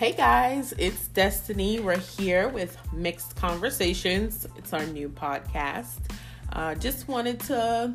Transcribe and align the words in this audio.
Hey 0.00 0.12
guys, 0.12 0.72
it's 0.78 1.08
Destiny. 1.08 1.78
We're 1.78 1.98
here 1.98 2.48
with 2.48 2.74
Mixed 2.90 3.36
Conversations. 3.36 4.48
It's 4.56 4.72
our 4.72 4.86
new 4.86 5.10
podcast. 5.10 5.98
Uh, 6.54 6.74
just 6.74 7.06
wanted 7.06 7.38
to, 7.40 7.92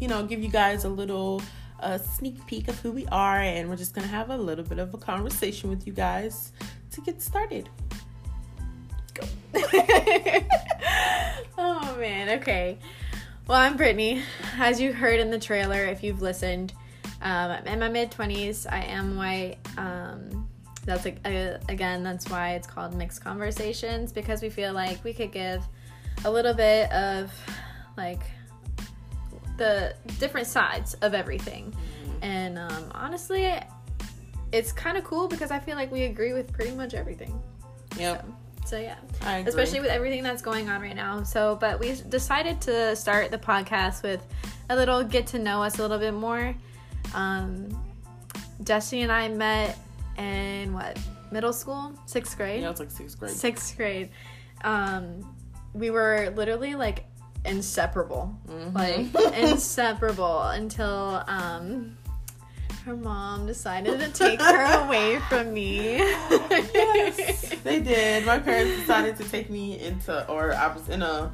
you 0.00 0.08
know, 0.08 0.26
give 0.26 0.42
you 0.42 0.48
guys 0.48 0.82
a 0.82 0.88
little 0.88 1.40
uh, 1.78 1.96
sneak 1.98 2.44
peek 2.48 2.66
of 2.66 2.76
who 2.80 2.90
we 2.90 3.06
are, 3.12 3.38
and 3.38 3.68
we're 3.68 3.76
just 3.76 3.94
gonna 3.94 4.08
have 4.08 4.30
a 4.30 4.36
little 4.36 4.64
bit 4.64 4.80
of 4.80 4.92
a 4.94 4.98
conversation 4.98 5.70
with 5.70 5.86
you 5.86 5.92
guys 5.92 6.50
to 6.90 7.00
get 7.02 7.22
started. 7.22 7.68
Go. 9.14 9.22
oh 11.56 11.96
man, 12.00 12.40
okay. 12.40 12.80
Well, 13.46 13.60
I'm 13.60 13.76
Brittany. 13.76 14.24
As 14.56 14.80
you 14.80 14.92
heard 14.92 15.20
in 15.20 15.30
the 15.30 15.38
trailer, 15.38 15.84
if 15.84 16.02
you've 16.02 16.20
listened, 16.20 16.72
um, 17.22 17.52
I'm 17.52 17.64
in 17.68 17.78
my 17.78 17.88
mid 17.88 18.10
20s. 18.10 18.66
I 18.68 18.80
am 18.86 19.14
white. 19.14 19.58
Um, 19.76 20.37
that's 20.88 21.04
like 21.04 21.18
again 21.68 22.02
that's 22.02 22.28
why 22.30 22.54
it's 22.54 22.66
called 22.66 22.94
mixed 22.94 23.22
conversations 23.22 24.10
because 24.12 24.42
we 24.42 24.48
feel 24.48 24.72
like 24.72 25.02
we 25.04 25.12
could 25.12 25.30
give 25.30 25.62
a 26.24 26.30
little 26.30 26.54
bit 26.54 26.90
of 26.92 27.30
like 27.96 28.22
the 29.56 29.94
different 30.18 30.46
sides 30.46 30.94
of 30.94 31.14
everything. 31.14 31.72
Mm-hmm. 31.72 32.24
and 32.24 32.58
um, 32.58 32.90
honestly 32.92 33.52
it's 34.50 34.72
kind 34.72 34.96
of 34.96 35.04
cool 35.04 35.28
because 35.28 35.50
i 35.50 35.58
feel 35.58 35.76
like 35.76 35.92
we 35.92 36.04
agree 36.04 36.32
with 36.32 36.52
pretty 36.52 36.74
much 36.74 36.94
everything. 36.94 37.40
Yep. 37.98 38.26
So, 38.64 38.70
so 38.70 38.78
yeah. 38.78 38.96
Especially 39.46 39.80
with 39.80 39.90
everything 39.90 40.22
that's 40.22 40.42
going 40.42 40.68
on 40.68 40.80
right 40.80 40.96
now. 40.96 41.22
So 41.22 41.56
but 41.60 41.78
we 41.78 41.94
decided 42.08 42.60
to 42.62 42.96
start 42.96 43.30
the 43.30 43.38
podcast 43.38 44.02
with 44.02 44.24
a 44.70 44.76
little 44.76 45.02
get 45.04 45.26
to 45.28 45.38
know 45.38 45.62
us 45.62 45.78
a 45.78 45.82
little 45.82 45.98
bit 45.98 46.14
more. 46.14 46.54
Um, 47.14 47.68
Destiny 48.62 49.02
and 49.02 49.12
I 49.12 49.28
met 49.28 49.78
in 50.18 50.72
what 50.72 50.98
middle 51.30 51.52
school, 51.52 51.92
sixth 52.06 52.36
grade. 52.36 52.62
Yeah, 52.62 52.70
it's 52.70 52.80
like 52.80 52.90
sixth 52.90 53.18
grade. 53.18 53.32
Sixth 53.32 53.76
grade. 53.76 54.10
Um, 54.62 55.34
we 55.72 55.90
were 55.90 56.32
literally 56.34 56.74
like 56.74 57.06
inseparable, 57.44 58.38
mm-hmm. 58.46 58.76
like 58.76 59.34
inseparable 59.38 60.42
until 60.42 61.22
um, 61.26 61.96
her 62.84 62.96
mom 62.96 63.46
decided 63.46 64.00
to 64.00 64.08
take 64.10 64.40
her 64.40 64.84
away 64.86 65.18
from 65.28 65.52
me. 65.52 65.98
yes, 65.98 67.50
they 67.64 67.80
did. 67.80 68.26
My 68.26 68.38
parents 68.38 68.80
decided 68.80 69.16
to 69.16 69.24
take 69.24 69.50
me 69.50 69.78
into, 69.80 70.28
or 70.28 70.54
I 70.54 70.72
was 70.72 70.88
in 70.88 71.02
a 71.02 71.30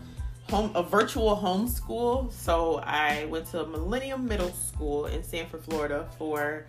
home, 0.50 0.72
a 0.74 0.82
virtual 0.82 1.36
homeschool. 1.36 2.32
So 2.32 2.80
I 2.84 3.26
went 3.26 3.46
to 3.48 3.66
Millennium 3.66 4.26
Middle 4.26 4.52
School 4.52 5.06
in 5.06 5.22
Sanford, 5.22 5.64
Florida 5.64 6.08
for 6.18 6.66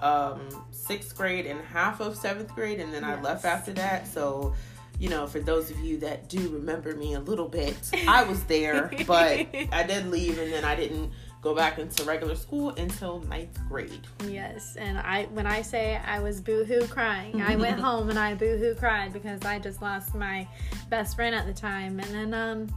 um, 0.00 0.40
sixth 0.70 1.16
grade 1.16 1.46
and 1.46 1.60
half 1.60 2.00
of 2.00 2.16
seventh 2.16 2.54
grade, 2.54 2.80
and 2.80 2.92
then 2.92 3.02
yes. 3.02 3.18
I 3.18 3.22
left 3.22 3.44
after 3.44 3.72
that. 3.74 4.06
So, 4.06 4.54
you 4.98 5.08
know, 5.08 5.26
for 5.26 5.40
those 5.40 5.70
of 5.70 5.78
you 5.80 5.98
that 5.98 6.28
do 6.28 6.48
remember 6.48 6.94
me 6.94 7.14
a 7.14 7.20
little 7.20 7.48
bit, 7.48 7.76
I 8.08 8.24
was 8.24 8.44
there, 8.44 8.90
but 9.06 9.46
I 9.72 9.84
did 9.86 10.08
leave, 10.08 10.38
and 10.38 10.52
then 10.52 10.64
I 10.64 10.74
didn't 10.76 11.12
go 11.40 11.54
back 11.54 11.78
into 11.78 12.02
regular 12.04 12.34
school 12.34 12.70
until 12.70 13.20
ninth 13.20 13.58
grade. 13.68 14.06
Yes, 14.26 14.76
and 14.76 14.98
I 14.98 15.24
when 15.26 15.46
I 15.46 15.62
say 15.62 16.00
I 16.04 16.20
was 16.20 16.40
boohoo 16.40 16.86
crying, 16.88 17.42
I 17.42 17.56
went 17.56 17.80
home 17.88 18.10
and 18.10 18.18
I 18.18 18.34
boohoo 18.34 18.74
cried 18.74 19.12
because 19.12 19.44
I 19.44 19.58
just 19.58 19.80
lost 19.80 20.14
my 20.14 20.48
best 20.90 21.16
friend 21.16 21.34
at 21.34 21.46
the 21.46 21.52
time, 21.52 22.00
and 22.00 22.14
then 22.14 22.34
um, 22.34 22.74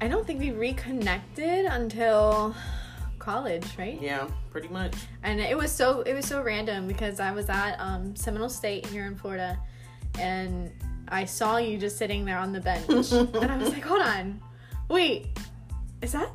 I 0.00 0.08
don't 0.08 0.26
think 0.26 0.40
we 0.40 0.50
reconnected 0.50 1.66
until 1.66 2.54
college, 3.26 3.66
right? 3.76 4.00
Yeah, 4.00 4.28
pretty 4.52 4.68
much. 4.68 4.94
And 5.24 5.40
it 5.40 5.56
was 5.56 5.72
so 5.72 6.02
it 6.02 6.14
was 6.14 6.24
so 6.24 6.40
random 6.42 6.86
because 6.86 7.18
I 7.18 7.32
was 7.32 7.50
at 7.50 7.74
um, 7.80 8.14
Seminole 8.14 8.48
State 8.48 8.86
here 8.86 9.04
in 9.06 9.16
Florida, 9.16 9.58
and 10.18 10.70
I 11.08 11.24
saw 11.24 11.56
you 11.56 11.76
just 11.76 11.98
sitting 11.98 12.24
there 12.24 12.38
on 12.38 12.52
the 12.52 12.60
bench, 12.60 12.88
and 13.12 13.50
I 13.50 13.56
was 13.56 13.70
like, 13.70 13.84
"Hold 13.84 14.02
on, 14.02 14.40
wait, 14.88 15.26
is 16.02 16.12
that 16.12 16.30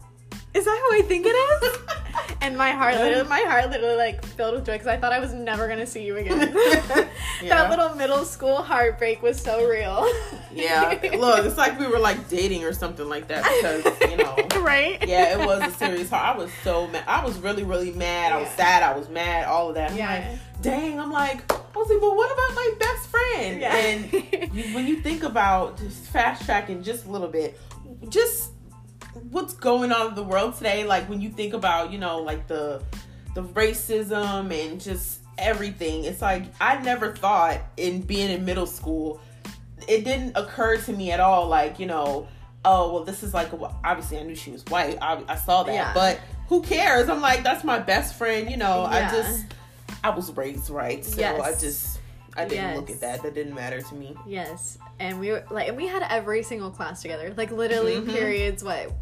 is 0.53 0.65
that 0.65 0.89
who 0.89 0.97
I 0.97 1.01
think 1.07 1.25
it 1.25 1.29
is?" 1.29 1.77
and 2.41 2.57
my 2.57 2.71
heart, 2.71 2.95
literally, 2.95 3.29
my 3.29 3.41
heart 3.41 3.69
literally 3.69 3.95
like 3.95 4.25
filled 4.25 4.55
with 4.55 4.65
joy 4.65 4.73
because 4.73 4.87
I 4.87 4.97
thought 4.97 5.13
I 5.13 5.19
was 5.19 5.31
never 5.31 5.67
gonna 5.67 5.85
see 5.85 6.03
you 6.03 6.17
again. 6.17 6.39
yeah. 6.53 7.07
That 7.43 7.69
little 7.69 7.95
middle 7.95 8.25
school 8.25 8.57
heartbreak 8.57 9.21
was 9.21 9.39
so 9.39 9.67
real. 9.67 10.09
yeah, 10.51 10.99
look, 11.17 11.45
it's 11.45 11.57
like 11.57 11.79
we 11.79 11.87
were 11.87 11.99
like 11.99 12.27
dating 12.29 12.63
or 12.63 12.73
something 12.73 13.07
like 13.07 13.27
that 13.27 13.43
because 13.43 14.09
you 14.09 14.17
know, 14.17 14.35
right? 14.61 15.07
Yeah, 15.07 15.39
it 15.39 15.45
was 15.45 15.61
a 15.61 15.71
serious 15.77 16.09
heart. 16.09 16.35
I 16.35 16.37
was 16.37 16.51
so 16.63 16.87
mad. 16.87 17.03
I 17.07 17.23
was 17.23 17.37
really, 17.37 17.63
really 17.63 17.91
mad. 17.91 18.33
I 18.33 18.41
was 18.41 18.49
sad. 18.49 18.81
I 18.81 18.97
was 18.97 19.07
mad. 19.07 19.45
All 19.45 19.69
of 19.69 19.75
that. 19.75 19.91
I'm 19.91 19.97
yeah. 19.97 20.29
like, 20.31 20.61
dang. 20.61 20.99
I'm 20.99 21.11
like, 21.11 21.51
I 21.51 21.77
was 21.77 21.89
like, 21.89 22.01
well, 22.01 22.15
what 22.15 22.31
about 22.31 22.55
my 22.55 22.73
best 22.79 23.07
friend? 23.07 23.61
Yeah. 23.61 23.75
And 23.75 24.53
you, 24.55 24.75
when 24.75 24.87
you 24.87 24.97
think 25.01 25.23
about 25.23 25.77
just 25.77 26.05
fast 26.07 26.43
tracking 26.45 26.81
just 26.81 27.05
a 27.05 27.11
little 27.11 27.27
bit, 27.27 27.59
just 28.09 28.51
what's 29.29 29.53
going 29.53 29.91
on 29.91 30.09
in 30.09 30.15
the 30.15 30.23
world 30.23 30.55
today 30.55 30.83
like 30.83 31.07
when 31.09 31.21
you 31.21 31.29
think 31.29 31.53
about 31.53 31.91
you 31.91 31.97
know 31.97 32.19
like 32.19 32.47
the 32.47 32.81
the 33.35 33.43
racism 33.43 34.51
and 34.51 34.79
just 34.79 35.19
everything 35.37 36.03
it's 36.05 36.21
like 36.21 36.43
i 36.61 36.81
never 36.81 37.15
thought 37.15 37.59
in 37.77 38.01
being 38.01 38.29
in 38.29 38.45
middle 38.45 38.65
school 38.65 39.19
it 39.87 40.03
didn't 40.03 40.35
occur 40.37 40.77
to 40.77 40.93
me 40.93 41.11
at 41.11 41.19
all 41.19 41.47
like 41.47 41.79
you 41.79 41.85
know 41.85 42.27
oh 42.63 42.93
well 42.93 43.03
this 43.03 43.23
is 43.23 43.33
like 43.33 43.49
obviously 43.83 44.17
i 44.17 44.23
knew 44.23 44.35
she 44.35 44.51
was 44.51 44.63
white 44.65 44.97
i, 45.01 45.21
I 45.27 45.35
saw 45.35 45.63
that 45.63 45.73
yeah. 45.73 45.93
but 45.93 46.19
who 46.47 46.61
cares 46.61 47.09
i'm 47.09 47.21
like 47.21 47.43
that's 47.43 47.63
my 47.63 47.79
best 47.79 48.15
friend 48.15 48.49
you 48.49 48.57
know 48.57 48.83
yeah. 48.83 49.09
i 49.09 49.11
just 49.11 49.45
i 50.03 50.09
was 50.09 50.31
raised 50.33 50.69
right 50.69 51.03
so 51.03 51.19
yes. 51.19 51.41
i 51.41 51.51
just 51.59 51.90
I 52.35 52.45
didn't 52.45 52.55
yes. 52.55 52.77
look 52.77 52.89
at 52.89 53.01
that. 53.01 53.23
That 53.23 53.35
didn't 53.35 53.53
matter 53.53 53.81
to 53.81 53.95
me. 53.95 54.15
Yes, 54.25 54.77
and 54.99 55.19
we 55.19 55.31
were 55.31 55.43
like, 55.51 55.67
and 55.67 55.77
we 55.77 55.87
had 55.87 56.03
every 56.09 56.43
single 56.43 56.71
class 56.71 57.01
together. 57.01 57.33
Like 57.35 57.51
literally 57.51 57.95
mm-hmm. 57.95 58.11
periods. 58.11 58.63
What 58.63 58.99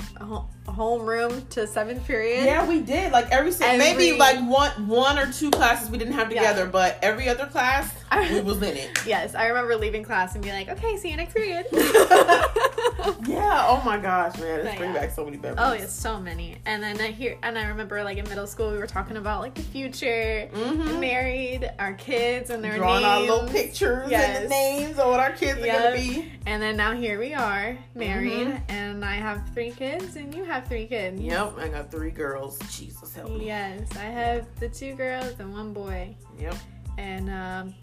homeroom 0.65 1.47
to 1.49 1.67
seventh 1.67 2.05
period? 2.05 2.45
Yeah, 2.45 2.67
we 2.67 2.81
did. 2.81 3.11
Like 3.11 3.29
every, 3.31 3.51
every 3.61 3.77
maybe 3.77 4.17
like 4.17 4.39
one 4.39 4.87
one 4.87 5.19
or 5.19 5.31
two 5.31 5.51
classes 5.51 5.89
we 5.89 5.97
didn't 5.97 6.13
have 6.13 6.29
together, 6.29 6.63
yeah. 6.63 6.71
but 6.71 6.99
every 7.01 7.29
other 7.29 7.45
class 7.45 7.93
we 8.31 8.41
was 8.41 8.61
in 8.61 8.77
it. 8.77 8.89
Yes, 9.05 9.33
I 9.33 9.47
remember 9.47 9.75
leaving 9.75 10.03
class 10.03 10.35
and 10.35 10.43
being 10.43 10.55
like, 10.55 10.69
okay, 10.69 10.97
see 10.97 11.09
you 11.09 11.17
next 11.17 11.33
period. 11.33 11.65
yeah. 13.27 13.65
Oh 13.67 13.81
my 13.85 13.97
gosh, 13.97 14.37
man, 14.37 14.65
it's 14.65 14.77
bringing 14.77 14.95
yeah. 14.95 15.01
back 15.01 15.11
so 15.11 15.25
many 15.25 15.37
memories. 15.37 15.59
Oh, 15.59 15.73
yeah, 15.73 15.85
so 15.87 16.19
many. 16.19 16.57
And 16.65 16.81
then 16.83 16.99
I 16.99 17.11
hear, 17.11 17.37
and 17.43 17.57
I 17.57 17.67
remember 17.67 18.03
like 18.03 18.17
in 18.17 18.27
middle 18.29 18.47
school 18.47 18.71
we 18.71 18.77
were 18.77 18.87
talking 18.87 19.17
about 19.17 19.41
like 19.41 19.55
the 19.55 19.61
future, 19.61 20.49
mm-hmm. 20.53 20.99
married, 20.99 21.71
our 21.79 21.93
kids 21.93 22.49
and 22.49 22.63
their 22.63 22.77
drawing 22.77 23.03
names. 23.03 23.05
our 23.05 23.21
little 23.21 23.49
pictures 23.49 24.09
yes. 24.09 24.37
and 24.37 24.45
the 24.45 24.49
names 24.49 24.99
of 24.99 25.07
what 25.07 25.19
our 25.19 25.31
kids 25.31 25.59
yep. 25.59 25.79
are 25.79 25.83
gonna 25.83 25.95
be. 25.95 26.31
And 26.45 26.61
then 26.61 26.77
now 26.77 26.93
here 26.93 27.19
we 27.19 27.33
are, 27.33 27.77
married, 27.95 28.47
mm-hmm. 28.47 28.71
and 28.71 29.05
I 29.05 29.15
have 29.15 29.49
three 29.53 29.71
kids, 29.71 30.15
and 30.15 30.33
you 30.33 30.43
have 30.43 30.67
three 30.67 30.87
kids. 30.87 31.21
Yep, 31.21 31.57
I 31.57 31.67
got 31.67 31.91
three 31.91 32.11
girls. 32.11 32.59
Jesus 32.71 33.13
help 33.13 33.31
me. 33.31 33.45
Yes, 33.45 33.87
I 33.95 34.05
have 34.05 34.47
the 34.59 34.69
two 34.69 34.95
girls 34.95 35.39
and 35.39 35.53
one 35.53 35.73
boy. 35.73 36.15
Yep. 36.39 36.55
And 36.97 37.29
um, 37.29 37.75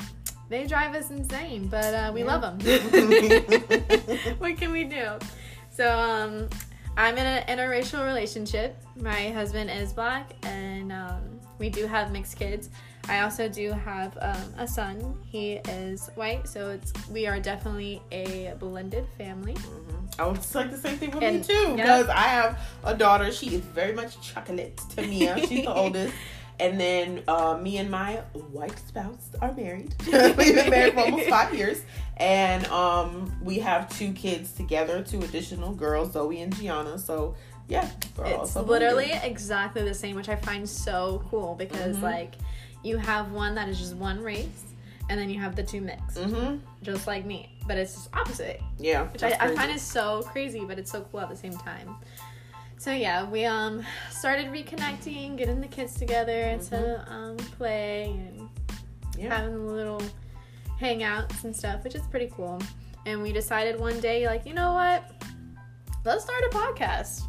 they 0.48 0.66
drive 0.66 0.94
us 0.94 1.10
insane, 1.10 1.68
but 1.68 1.94
uh, 1.94 2.10
we 2.14 2.20
yeah. 2.20 2.36
love 2.36 2.58
them. 2.58 2.58
what 4.38 4.56
can 4.56 4.72
we 4.72 4.84
do? 4.84 5.18
So 5.70 5.98
um, 5.98 6.48
I'm 6.96 7.18
in 7.18 7.26
an 7.26 7.46
interracial 7.46 8.04
relationship. 8.04 8.76
My 8.96 9.30
husband 9.30 9.70
is 9.70 9.92
black, 9.92 10.32
and 10.44 10.92
um, 10.92 11.40
we 11.58 11.68
do 11.68 11.86
have 11.86 12.12
mixed 12.12 12.38
kids. 12.38 12.70
I 13.08 13.20
also 13.20 13.48
do 13.48 13.72
have 13.72 14.16
um, 14.20 14.54
a 14.58 14.66
son. 14.66 15.16
He 15.26 15.54
is 15.68 16.10
white, 16.14 16.48
so 16.48 16.70
it's 16.70 16.92
we 17.08 17.26
are 17.26 17.38
definitely 17.38 18.02
a 18.10 18.54
blended 18.58 19.06
family. 19.16 19.54
Mm-hmm. 19.54 20.20
I 20.20 20.26
would 20.26 20.54
like 20.54 20.70
the 20.70 20.78
same 20.78 20.96
thing 20.96 21.10
with 21.10 21.22
and, 21.22 21.36
me 21.38 21.42
too, 21.44 21.76
because 21.76 22.08
I 22.08 22.22
have 22.22 22.58
a 22.84 22.94
daughter. 22.94 23.30
She 23.30 23.54
is 23.54 23.60
very 23.60 23.94
much 23.94 24.20
chocolate 24.20 24.80
to 24.96 25.02
me. 25.02 25.30
She's 25.40 25.64
the 25.64 25.66
oldest. 25.74 26.14
And 26.58 26.80
then 26.80 27.22
uh, 27.28 27.58
me 27.60 27.78
and 27.78 27.90
my 27.90 28.14
white 28.52 28.78
spouse 28.78 29.30
are 29.42 29.52
married. 29.52 29.94
We've 30.06 30.36
been 30.36 30.70
married 30.70 30.94
for 30.94 31.00
almost 31.00 31.28
five 31.28 31.54
years. 31.54 31.82
And 32.16 32.66
um, 32.68 33.30
we 33.42 33.58
have 33.58 33.88
two 33.96 34.12
kids 34.12 34.52
together, 34.52 35.02
two 35.02 35.20
additional 35.20 35.74
girls, 35.74 36.12
Zoe 36.12 36.40
and 36.40 36.54
Gianna. 36.56 36.98
So, 36.98 37.34
yeah. 37.68 37.88
It's 38.24 38.56
literally 38.56 39.12
exactly 39.22 39.82
the 39.82 39.94
same, 39.94 40.16
which 40.16 40.30
I 40.30 40.36
find 40.36 40.66
so 40.68 41.22
cool 41.30 41.54
because, 41.54 41.96
mm-hmm. 41.96 42.04
like, 42.04 42.34
you 42.82 42.96
have 42.96 43.32
one 43.32 43.54
that 43.56 43.68
is 43.68 43.78
just 43.78 43.94
one 43.96 44.22
race. 44.22 44.62
And 45.08 45.20
then 45.20 45.30
you 45.30 45.38
have 45.38 45.54
the 45.54 45.62
two 45.62 45.80
mixed, 45.80 46.16
mm-hmm. 46.16 46.56
just 46.82 47.06
like 47.06 47.24
me, 47.24 47.56
but 47.68 47.78
it's 47.78 47.94
just 47.94 48.08
opposite. 48.12 48.60
Yeah, 48.76 49.04
which 49.04 49.22
I, 49.22 49.36
I 49.38 49.54
find 49.54 49.70
is 49.70 49.80
so 49.80 50.22
crazy, 50.32 50.64
but 50.64 50.80
it's 50.80 50.90
so 50.90 51.02
cool 51.12 51.20
at 51.20 51.28
the 51.28 51.36
same 51.36 51.52
time 51.52 51.94
so 52.78 52.92
yeah, 52.92 53.28
we 53.28 53.44
um 53.44 53.84
started 54.10 54.46
reconnecting, 54.46 55.36
getting 55.36 55.60
the 55.60 55.68
kids 55.68 55.94
together 55.94 56.32
mm-hmm. 56.32 56.68
to 56.68 57.12
um, 57.12 57.36
play 57.36 58.04
and 58.04 58.48
yeah. 59.18 59.34
having 59.34 59.66
little 59.66 60.02
hangouts 60.80 61.44
and 61.44 61.54
stuff, 61.54 61.84
which 61.84 61.94
is 61.94 62.02
pretty 62.08 62.30
cool. 62.34 62.60
And 63.06 63.22
we 63.22 63.32
decided 63.32 63.78
one 63.78 64.00
day, 64.00 64.26
like, 64.26 64.46
you 64.46 64.52
know 64.52 64.74
what? 64.74 65.10
Let's 66.04 66.24
start 66.24 66.42
a 66.44 66.48
podcast. 66.48 67.22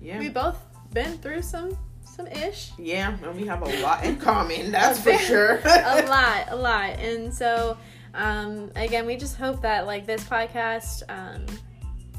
Yeah. 0.00 0.18
We 0.18 0.28
both 0.28 0.58
been 0.92 1.18
through 1.18 1.42
some 1.42 1.76
some 2.04 2.26
ish. 2.26 2.72
Yeah, 2.78 3.16
and 3.22 3.36
we 3.36 3.46
have 3.46 3.62
a 3.62 3.80
lot 3.80 4.04
in 4.04 4.16
common. 4.16 4.70
That's 4.72 5.00
for 5.00 5.12
sure. 5.18 5.60
a 5.64 6.04
lot, 6.08 6.46
a 6.50 6.56
lot, 6.56 6.90
and 6.98 7.32
so 7.32 7.76
um, 8.14 8.70
again, 8.76 9.06
we 9.06 9.16
just 9.16 9.36
hope 9.36 9.62
that 9.62 9.86
like 9.86 10.06
this 10.06 10.24
podcast 10.24 11.02
um, 11.08 11.46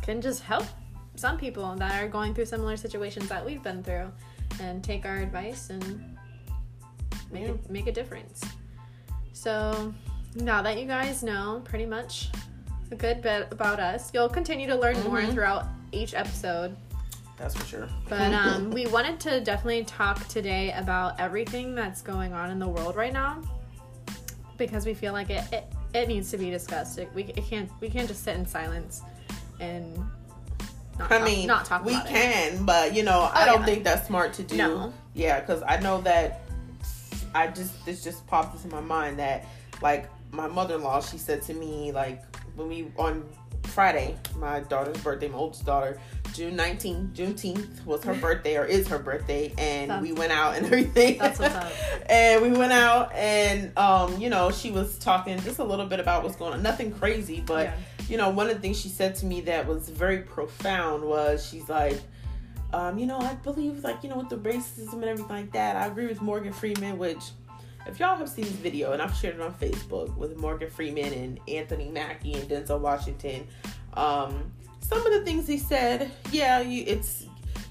can 0.01 0.21
just 0.21 0.41
help 0.41 0.65
some 1.19 1.37
people 1.37 1.75
that 1.75 2.01
are 2.01 2.07
going 2.07 2.33
through 2.33 2.45
similar 2.45 2.77
situations 2.77 3.27
that 3.27 3.45
we've 3.45 3.61
been 3.61 3.83
through, 3.83 4.11
and 4.61 4.83
take 4.83 5.05
our 5.05 5.17
advice 5.17 5.69
and 5.69 6.17
make 7.31 7.47
yeah. 7.47 7.53
a, 7.53 7.71
make 7.71 7.87
a 7.87 7.91
difference. 7.91 8.43
So 9.33 9.93
now 10.35 10.61
that 10.61 10.79
you 10.79 10.85
guys 10.85 11.21
know 11.21 11.61
pretty 11.65 11.85
much 11.85 12.29
a 12.91 12.95
good 12.95 13.21
bit 13.21 13.47
about 13.51 13.79
us, 13.79 14.11
you'll 14.13 14.29
continue 14.29 14.67
to 14.67 14.75
learn 14.75 14.95
mm-hmm. 14.95 15.09
more 15.09 15.25
throughout 15.25 15.67
each 15.91 16.13
episode. 16.13 16.75
That's 17.37 17.55
for 17.55 17.65
sure. 17.65 17.89
But 18.07 18.33
um, 18.45 18.71
we 18.71 18.87
wanted 18.87 19.19
to 19.21 19.41
definitely 19.41 19.83
talk 19.83 20.25
today 20.27 20.71
about 20.71 21.19
everything 21.19 21.75
that's 21.75 22.01
going 22.01 22.33
on 22.33 22.49
in 22.49 22.59
the 22.59 22.67
world 22.67 22.95
right 22.95 23.13
now 23.13 23.41
because 24.57 24.85
we 24.85 24.93
feel 24.93 25.13
like 25.13 25.29
it, 25.29 25.43
it, 25.51 25.73
it 25.93 26.07
needs 26.07 26.31
to 26.31 26.37
be 26.37 26.49
discussed. 26.49 26.97
It, 26.97 27.09
we 27.13 27.23
it 27.23 27.45
can't 27.45 27.69
we 27.81 27.89
can't 27.89 28.07
just 28.07 28.23
sit 28.23 28.35
in 28.35 28.45
silence 28.45 29.01
and 29.59 29.97
not 30.99 31.11
I 31.11 31.23
mean, 31.23 31.47
not 31.47 31.65
talk. 31.65 31.85
We 31.85 31.93
can, 32.01 32.55
it. 32.55 32.65
but 32.65 32.93
you 32.93 33.03
know, 33.03 33.21
oh, 33.21 33.31
I 33.33 33.45
don't 33.45 33.61
yeah. 33.61 33.65
think 33.65 33.83
that's 33.83 34.07
smart 34.07 34.33
to 34.33 34.43
do. 34.43 34.57
No. 34.57 34.93
Yeah, 35.13 35.39
because 35.39 35.63
I 35.67 35.79
know 35.79 36.01
that 36.01 36.41
I 37.33 37.47
just 37.47 37.85
this 37.85 38.03
just 38.03 38.25
popped 38.27 38.55
into 38.55 38.73
my 38.75 38.81
mind 38.81 39.19
that 39.19 39.45
like 39.81 40.09
my 40.31 40.47
mother 40.47 40.75
in 40.75 40.83
law, 40.83 41.01
she 41.01 41.17
said 41.17 41.41
to 41.43 41.53
me 41.53 41.91
like 41.91 42.23
when 42.55 42.67
we 42.67 42.91
on 42.97 43.27
Friday, 43.63 44.17
my 44.37 44.61
daughter's 44.61 44.97
birthday, 45.01 45.27
my 45.27 45.37
oldest 45.37 45.65
daughter, 45.65 45.99
June 46.33 46.57
19th, 46.57 47.13
Juneteenth 47.13 47.85
was 47.85 48.03
her 48.03 48.13
birthday 48.21 48.57
or 48.57 48.65
is 48.65 48.87
her 48.87 48.99
birthday, 48.99 49.53
and 49.57 49.91
that's, 49.91 50.01
we 50.01 50.11
went 50.13 50.31
out 50.31 50.55
and 50.55 50.65
everything. 50.67 51.17
That's 51.17 51.39
what's 51.39 51.55
up. 51.55 51.71
and 52.09 52.41
we 52.41 52.51
went 52.51 52.73
out 52.73 53.13
and 53.13 53.77
um, 53.77 54.19
you 54.19 54.29
know, 54.29 54.51
she 54.51 54.71
was 54.71 54.97
talking 54.97 55.39
just 55.41 55.59
a 55.59 55.63
little 55.63 55.85
bit 55.85 55.99
about 55.99 56.23
what's 56.23 56.35
going 56.35 56.53
on. 56.53 56.63
Nothing 56.63 56.91
crazy, 56.91 57.41
but 57.45 57.67
yeah. 57.67 57.75
You 58.09 58.17
know, 58.17 58.29
one 58.29 58.49
of 58.49 58.55
the 58.55 58.59
things 58.59 58.79
she 58.79 58.89
said 58.89 59.15
to 59.15 59.25
me 59.25 59.41
that 59.41 59.67
was 59.67 59.89
very 59.89 60.19
profound 60.19 61.03
was 61.03 61.47
she's 61.47 61.69
like, 61.69 61.99
um, 62.73 62.97
you 62.97 63.05
know, 63.05 63.19
I 63.19 63.35
believe 63.35 63.83
like, 63.83 64.03
you 64.03 64.09
know, 64.09 64.17
with 64.17 64.29
the 64.29 64.37
racism 64.37 64.93
and 64.93 65.05
everything 65.05 65.35
like 65.35 65.51
that, 65.53 65.75
I 65.75 65.85
agree 65.85 66.07
with 66.07 66.21
Morgan 66.21 66.53
Freeman, 66.53 66.97
which 66.97 67.31
if 67.87 67.99
y'all 67.99 68.15
have 68.15 68.29
seen 68.29 68.45
this 68.45 68.53
video, 68.53 68.91
and 68.91 69.01
I've 69.01 69.15
shared 69.15 69.35
it 69.35 69.41
on 69.41 69.53
Facebook 69.55 70.15
with 70.17 70.37
Morgan 70.37 70.69
Freeman 70.69 71.13
and 71.13 71.39
Anthony 71.47 71.89
Mackie 71.89 72.33
and 72.33 72.47
Denzel 72.49 72.79
Washington, 72.79 73.47
um, 73.93 74.51
some 74.81 75.05
of 75.05 75.13
the 75.13 75.23
things 75.23 75.47
he 75.47 75.57
said, 75.57 76.11
yeah, 76.31 76.59
you, 76.59 76.83
it's 76.85 77.25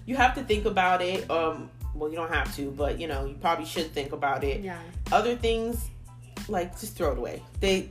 you 0.06 0.16
have 0.16 0.34
to 0.34 0.42
think 0.42 0.64
about 0.64 1.02
it. 1.02 1.30
Um, 1.30 1.70
well, 1.94 2.10
you 2.10 2.16
don't 2.16 2.32
have 2.32 2.54
to, 2.56 2.70
but 2.70 2.98
you 2.98 3.06
know, 3.06 3.26
you 3.26 3.34
probably 3.34 3.66
should 3.66 3.92
think 3.92 4.12
about 4.12 4.44
it. 4.44 4.62
Yeah. 4.62 4.78
Other 5.12 5.36
things, 5.36 5.88
like 6.48 6.78
just 6.80 6.96
throw 6.96 7.12
it 7.12 7.18
away. 7.18 7.42
They, 7.60 7.90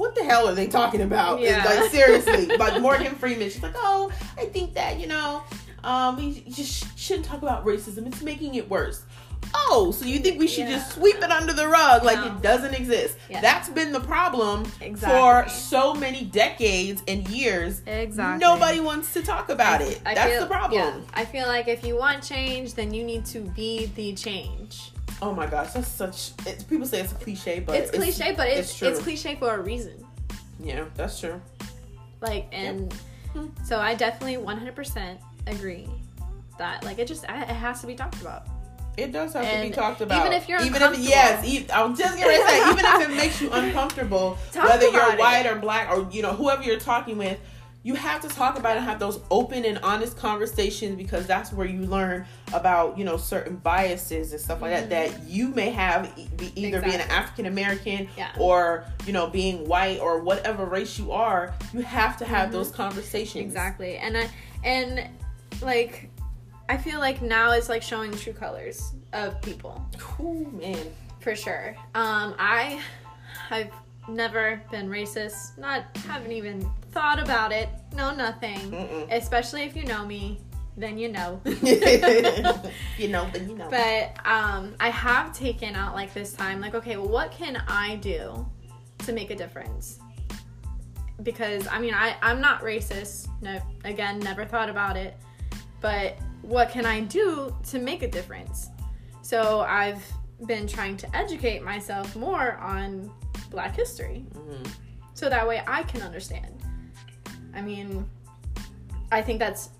what 0.00 0.14
the 0.14 0.24
hell 0.24 0.48
are 0.48 0.54
they 0.54 0.66
talking 0.66 1.02
about? 1.02 1.40
Yeah. 1.40 1.64
Like 1.64 1.90
seriously, 1.90 2.46
like 2.58 2.80
Morgan 2.80 3.14
Freeman, 3.14 3.50
she's 3.50 3.62
like, 3.62 3.74
oh, 3.76 4.10
I 4.38 4.46
think 4.46 4.74
that 4.74 4.98
you 4.98 5.06
know, 5.06 5.42
um, 5.84 6.16
we 6.16 6.40
just 6.50 6.98
shouldn't 6.98 7.26
talk 7.26 7.42
about 7.42 7.64
racism. 7.64 8.06
It's 8.06 8.22
making 8.22 8.54
it 8.54 8.68
worse 8.68 9.04
oh, 9.54 9.90
so 9.90 10.04
you 10.04 10.18
think 10.18 10.38
we 10.38 10.46
should 10.46 10.68
yeah. 10.68 10.76
just 10.76 10.92
sweep 10.94 11.16
it 11.16 11.30
under 11.30 11.52
the 11.52 11.66
rug 11.66 12.04
like 12.04 12.18
no. 12.18 12.26
it 12.26 12.42
doesn't 12.42 12.74
exist? 12.74 13.16
Yeah. 13.28 13.40
That's 13.40 13.68
been 13.68 13.92
the 13.92 14.00
problem 14.00 14.70
exactly. 14.80 15.18
for 15.18 15.48
so 15.48 15.94
many 15.94 16.24
decades 16.24 17.02
and 17.08 17.26
years. 17.28 17.82
Exactly. 17.86 18.46
Nobody 18.46 18.80
wants 18.80 19.12
to 19.14 19.22
talk 19.22 19.48
about 19.48 19.80
I, 19.80 19.84
it. 19.84 20.02
I 20.04 20.14
That's 20.14 20.32
feel, 20.32 20.40
the 20.40 20.46
problem. 20.46 20.80
Yeah. 20.80 21.10
I 21.14 21.24
feel 21.24 21.46
like 21.46 21.68
if 21.68 21.84
you 21.84 21.96
want 21.96 22.22
change, 22.22 22.74
then 22.74 22.92
you 22.92 23.04
need 23.04 23.24
to 23.26 23.40
be 23.40 23.86
the 23.94 24.14
change. 24.14 24.92
Oh 25.22 25.34
my 25.34 25.46
gosh, 25.46 25.72
that's 25.72 25.88
such. 25.88 26.32
It, 26.46 26.64
people 26.68 26.86
say 26.86 27.00
it's 27.00 27.12
a 27.12 27.16
cliche, 27.16 27.60
but 27.60 27.76
it's, 27.76 27.90
it's 27.90 27.98
cliche, 27.98 28.34
but 28.34 28.48
it's 28.48 28.70
it's, 28.70 28.82
it's, 28.82 29.00
cliche 29.00 29.36
for 29.36 29.54
a 29.54 29.60
reason. 29.60 30.06
Yeah, 30.58 30.86
that's 30.94 31.20
true. 31.20 31.40
Like, 32.20 32.48
and 32.52 32.92
yep. 32.92 33.00
Hmm. 33.32 33.64
so 33.64 33.78
I 33.78 33.94
definitely 33.94 34.36
100% 34.36 35.18
agree 35.46 35.88
that 36.58 36.84
like 36.84 36.98
it 36.98 37.06
just 37.06 37.24
it 37.24 37.28
has 37.28 37.80
to 37.80 37.86
be 37.86 37.94
talked 37.94 38.20
about. 38.20 38.46
It 38.96 39.12
does 39.12 39.32
have 39.32 39.44
and 39.44 39.62
to 39.62 39.68
be 39.68 39.74
talked 39.74 40.00
about. 40.00 40.20
Even 40.20 40.32
if 40.32 40.48
you're 40.48 40.60
even 40.62 40.82
if 40.82 40.98
yes, 40.98 41.44
even, 41.44 41.70
I 41.70 41.84
was 41.84 41.98
just 41.98 42.18
gonna 42.18 42.36
say 42.36 42.70
even 42.70 42.84
if 42.84 43.08
it 43.08 43.16
makes 43.16 43.40
you 43.40 43.50
uncomfortable, 43.52 44.36
Talk 44.52 44.68
whether 44.68 44.88
you're 44.88 45.16
white 45.16 45.46
it. 45.46 45.52
or 45.52 45.56
black 45.56 45.90
or 45.90 46.08
you 46.10 46.22
know 46.22 46.32
whoever 46.32 46.62
you're 46.62 46.80
talking 46.80 47.16
with, 47.16 47.38
you 47.82 47.94
have 47.94 48.20
to 48.20 48.28
talk 48.28 48.58
about 48.58 48.76
and 48.76 48.84
have 48.84 48.98
those 48.98 49.20
open 49.30 49.64
and 49.64 49.78
honest 49.78 50.16
conversations 50.16 50.96
because 50.96 51.26
that's 51.26 51.52
where 51.52 51.66
you 51.66 51.80
learn 51.80 52.26
about 52.52 52.98
you 52.98 53.04
know 53.04 53.16
certain 53.16 53.56
biases 53.56 54.32
and 54.32 54.40
stuff 54.40 54.60
like 54.60 54.72
mm-hmm. 54.72 54.88
that 54.90 55.12
that 55.12 55.28
you 55.28 55.48
may 55.48 55.70
have 55.70 56.14
be 56.36 56.52
either 56.56 56.78
exactly. 56.78 56.90
being 56.90 57.00
an 57.00 57.10
African 57.10 57.46
American 57.46 58.08
yeah. 58.16 58.32
or 58.38 58.84
you 59.06 59.12
know 59.12 59.28
being 59.28 59.66
white 59.66 59.98
or 60.00 60.22
whatever 60.22 60.66
race 60.66 60.98
you 60.98 61.12
are. 61.12 61.54
You 61.72 61.80
have 61.80 62.16
to 62.18 62.24
have 62.24 62.44
mm-hmm. 62.44 62.52
those 62.52 62.70
conversations 62.70 63.44
exactly, 63.44 63.96
and 63.96 64.16
I, 64.16 64.28
and 64.62 65.08
like 65.62 66.10
I 66.68 66.76
feel 66.76 66.98
like 66.98 67.22
now 67.22 67.52
it's 67.52 67.68
like 67.68 67.82
showing 67.82 68.12
true 68.12 68.34
colors 68.34 68.92
of 69.12 69.40
people. 69.40 69.84
Cool, 69.98 70.50
man. 70.52 70.86
For 71.20 71.34
sure. 71.34 71.74
Um, 71.94 72.34
I 72.38 72.80
I 73.50 73.58
have 73.62 73.72
never 74.08 74.62
been 74.70 74.88
racist. 74.88 75.56
Not 75.56 75.84
haven't 76.06 76.32
even 76.32 76.70
thought 76.92 77.20
about 77.20 77.52
it. 77.52 77.68
No, 77.94 78.14
nothing. 78.14 78.58
Mm-mm. 78.70 79.10
Especially 79.10 79.62
if 79.62 79.76
you 79.76 79.84
know 79.84 80.04
me, 80.04 80.40
then 80.76 80.98
you 80.98 81.08
know. 81.08 81.40
you 81.44 83.08
know, 83.08 83.28
then 83.32 83.48
you 83.48 83.56
know. 83.56 83.68
But 83.70 84.16
um, 84.24 84.74
I 84.80 84.90
have 84.90 85.32
taken 85.32 85.74
out 85.74 85.94
like 85.94 86.12
this 86.14 86.32
time, 86.32 86.60
like, 86.60 86.74
okay, 86.74 86.96
well, 86.96 87.08
what 87.08 87.32
can 87.32 87.56
I 87.68 87.96
do 87.96 88.46
to 88.98 89.12
make 89.12 89.30
a 89.30 89.36
difference? 89.36 89.98
Because 91.22 91.66
I 91.68 91.78
mean, 91.78 91.94
I 91.94 92.16
I'm 92.22 92.40
not 92.40 92.62
racist. 92.62 93.28
No, 93.42 93.60
again, 93.84 94.18
never 94.20 94.44
thought 94.44 94.70
about 94.70 94.96
it. 94.96 95.16
But 95.80 96.16
what 96.42 96.70
can 96.70 96.86
I 96.86 97.00
do 97.00 97.54
to 97.68 97.78
make 97.78 98.02
a 98.02 98.08
difference? 98.08 98.70
So 99.22 99.60
I've 99.60 100.02
been 100.46 100.66
trying 100.66 100.96
to 100.98 101.16
educate 101.16 101.62
myself 101.62 102.16
more 102.16 102.56
on 102.58 103.10
Black 103.50 103.74
history, 103.76 104.24
mm-hmm. 104.32 104.70
so 105.14 105.28
that 105.28 105.46
way 105.46 105.62
I 105.66 105.82
can 105.82 106.02
understand. 106.02 106.59
I 107.54 107.60
mean, 107.62 108.08
I 109.12 109.22
think 109.22 109.38
that's 109.38 109.70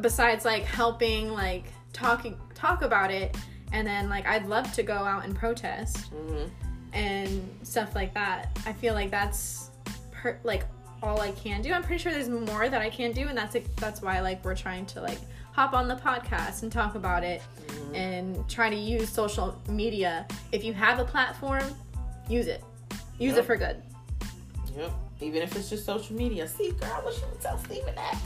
besides 0.00 0.44
like 0.44 0.64
helping, 0.64 1.30
like 1.32 1.66
talking 1.92 2.36
talk 2.54 2.82
about 2.82 3.10
it, 3.10 3.36
and 3.72 3.86
then 3.86 4.08
like 4.08 4.26
I'd 4.26 4.46
love 4.46 4.72
to 4.74 4.82
go 4.82 4.94
out 4.94 5.24
and 5.24 5.34
protest 5.34 6.12
mm-hmm. 6.12 6.48
and 6.92 7.48
stuff 7.62 7.94
like 7.94 8.14
that. 8.14 8.58
I 8.66 8.72
feel 8.72 8.94
like 8.94 9.10
that's 9.10 9.70
per- 10.10 10.38
like 10.42 10.64
all 11.02 11.20
I 11.20 11.32
can 11.32 11.62
do. 11.62 11.72
I'm 11.72 11.82
pretty 11.82 12.02
sure 12.02 12.12
there's 12.12 12.28
more 12.28 12.68
that 12.68 12.80
I 12.80 12.90
can 12.90 13.12
do, 13.12 13.28
and 13.28 13.36
that's 13.36 13.54
like, 13.54 13.74
that's 13.76 14.02
why 14.02 14.20
like 14.20 14.44
we're 14.44 14.56
trying 14.56 14.86
to 14.86 15.00
like 15.00 15.18
hop 15.52 15.72
on 15.72 15.88
the 15.88 15.96
podcast 15.96 16.62
and 16.62 16.70
talk 16.70 16.96
about 16.96 17.24
it 17.24 17.40
mm-hmm. 17.68 17.94
and 17.94 18.48
try 18.48 18.68
to 18.68 18.76
use 18.76 19.08
social 19.08 19.60
media. 19.68 20.26
If 20.52 20.64
you 20.64 20.74
have 20.74 20.98
a 20.98 21.04
platform, 21.04 21.64
use 22.28 22.46
it. 22.46 22.62
Use 23.18 23.34
yep. 23.34 23.44
it 23.44 23.46
for 23.46 23.56
good. 23.56 23.82
Yep. 24.76 24.92
Even 25.20 25.42
if 25.42 25.56
it's 25.56 25.70
just 25.70 25.86
social 25.86 26.14
media. 26.14 26.46
See, 26.46 26.72
girl, 26.72 26.92
I 27.00 27.04
wish 27.04 27.18
you 27.20 27.26
would 27.28 27.40
tell 27.40 27.58
Steven 27.58 27.94
that. 27.94 28.20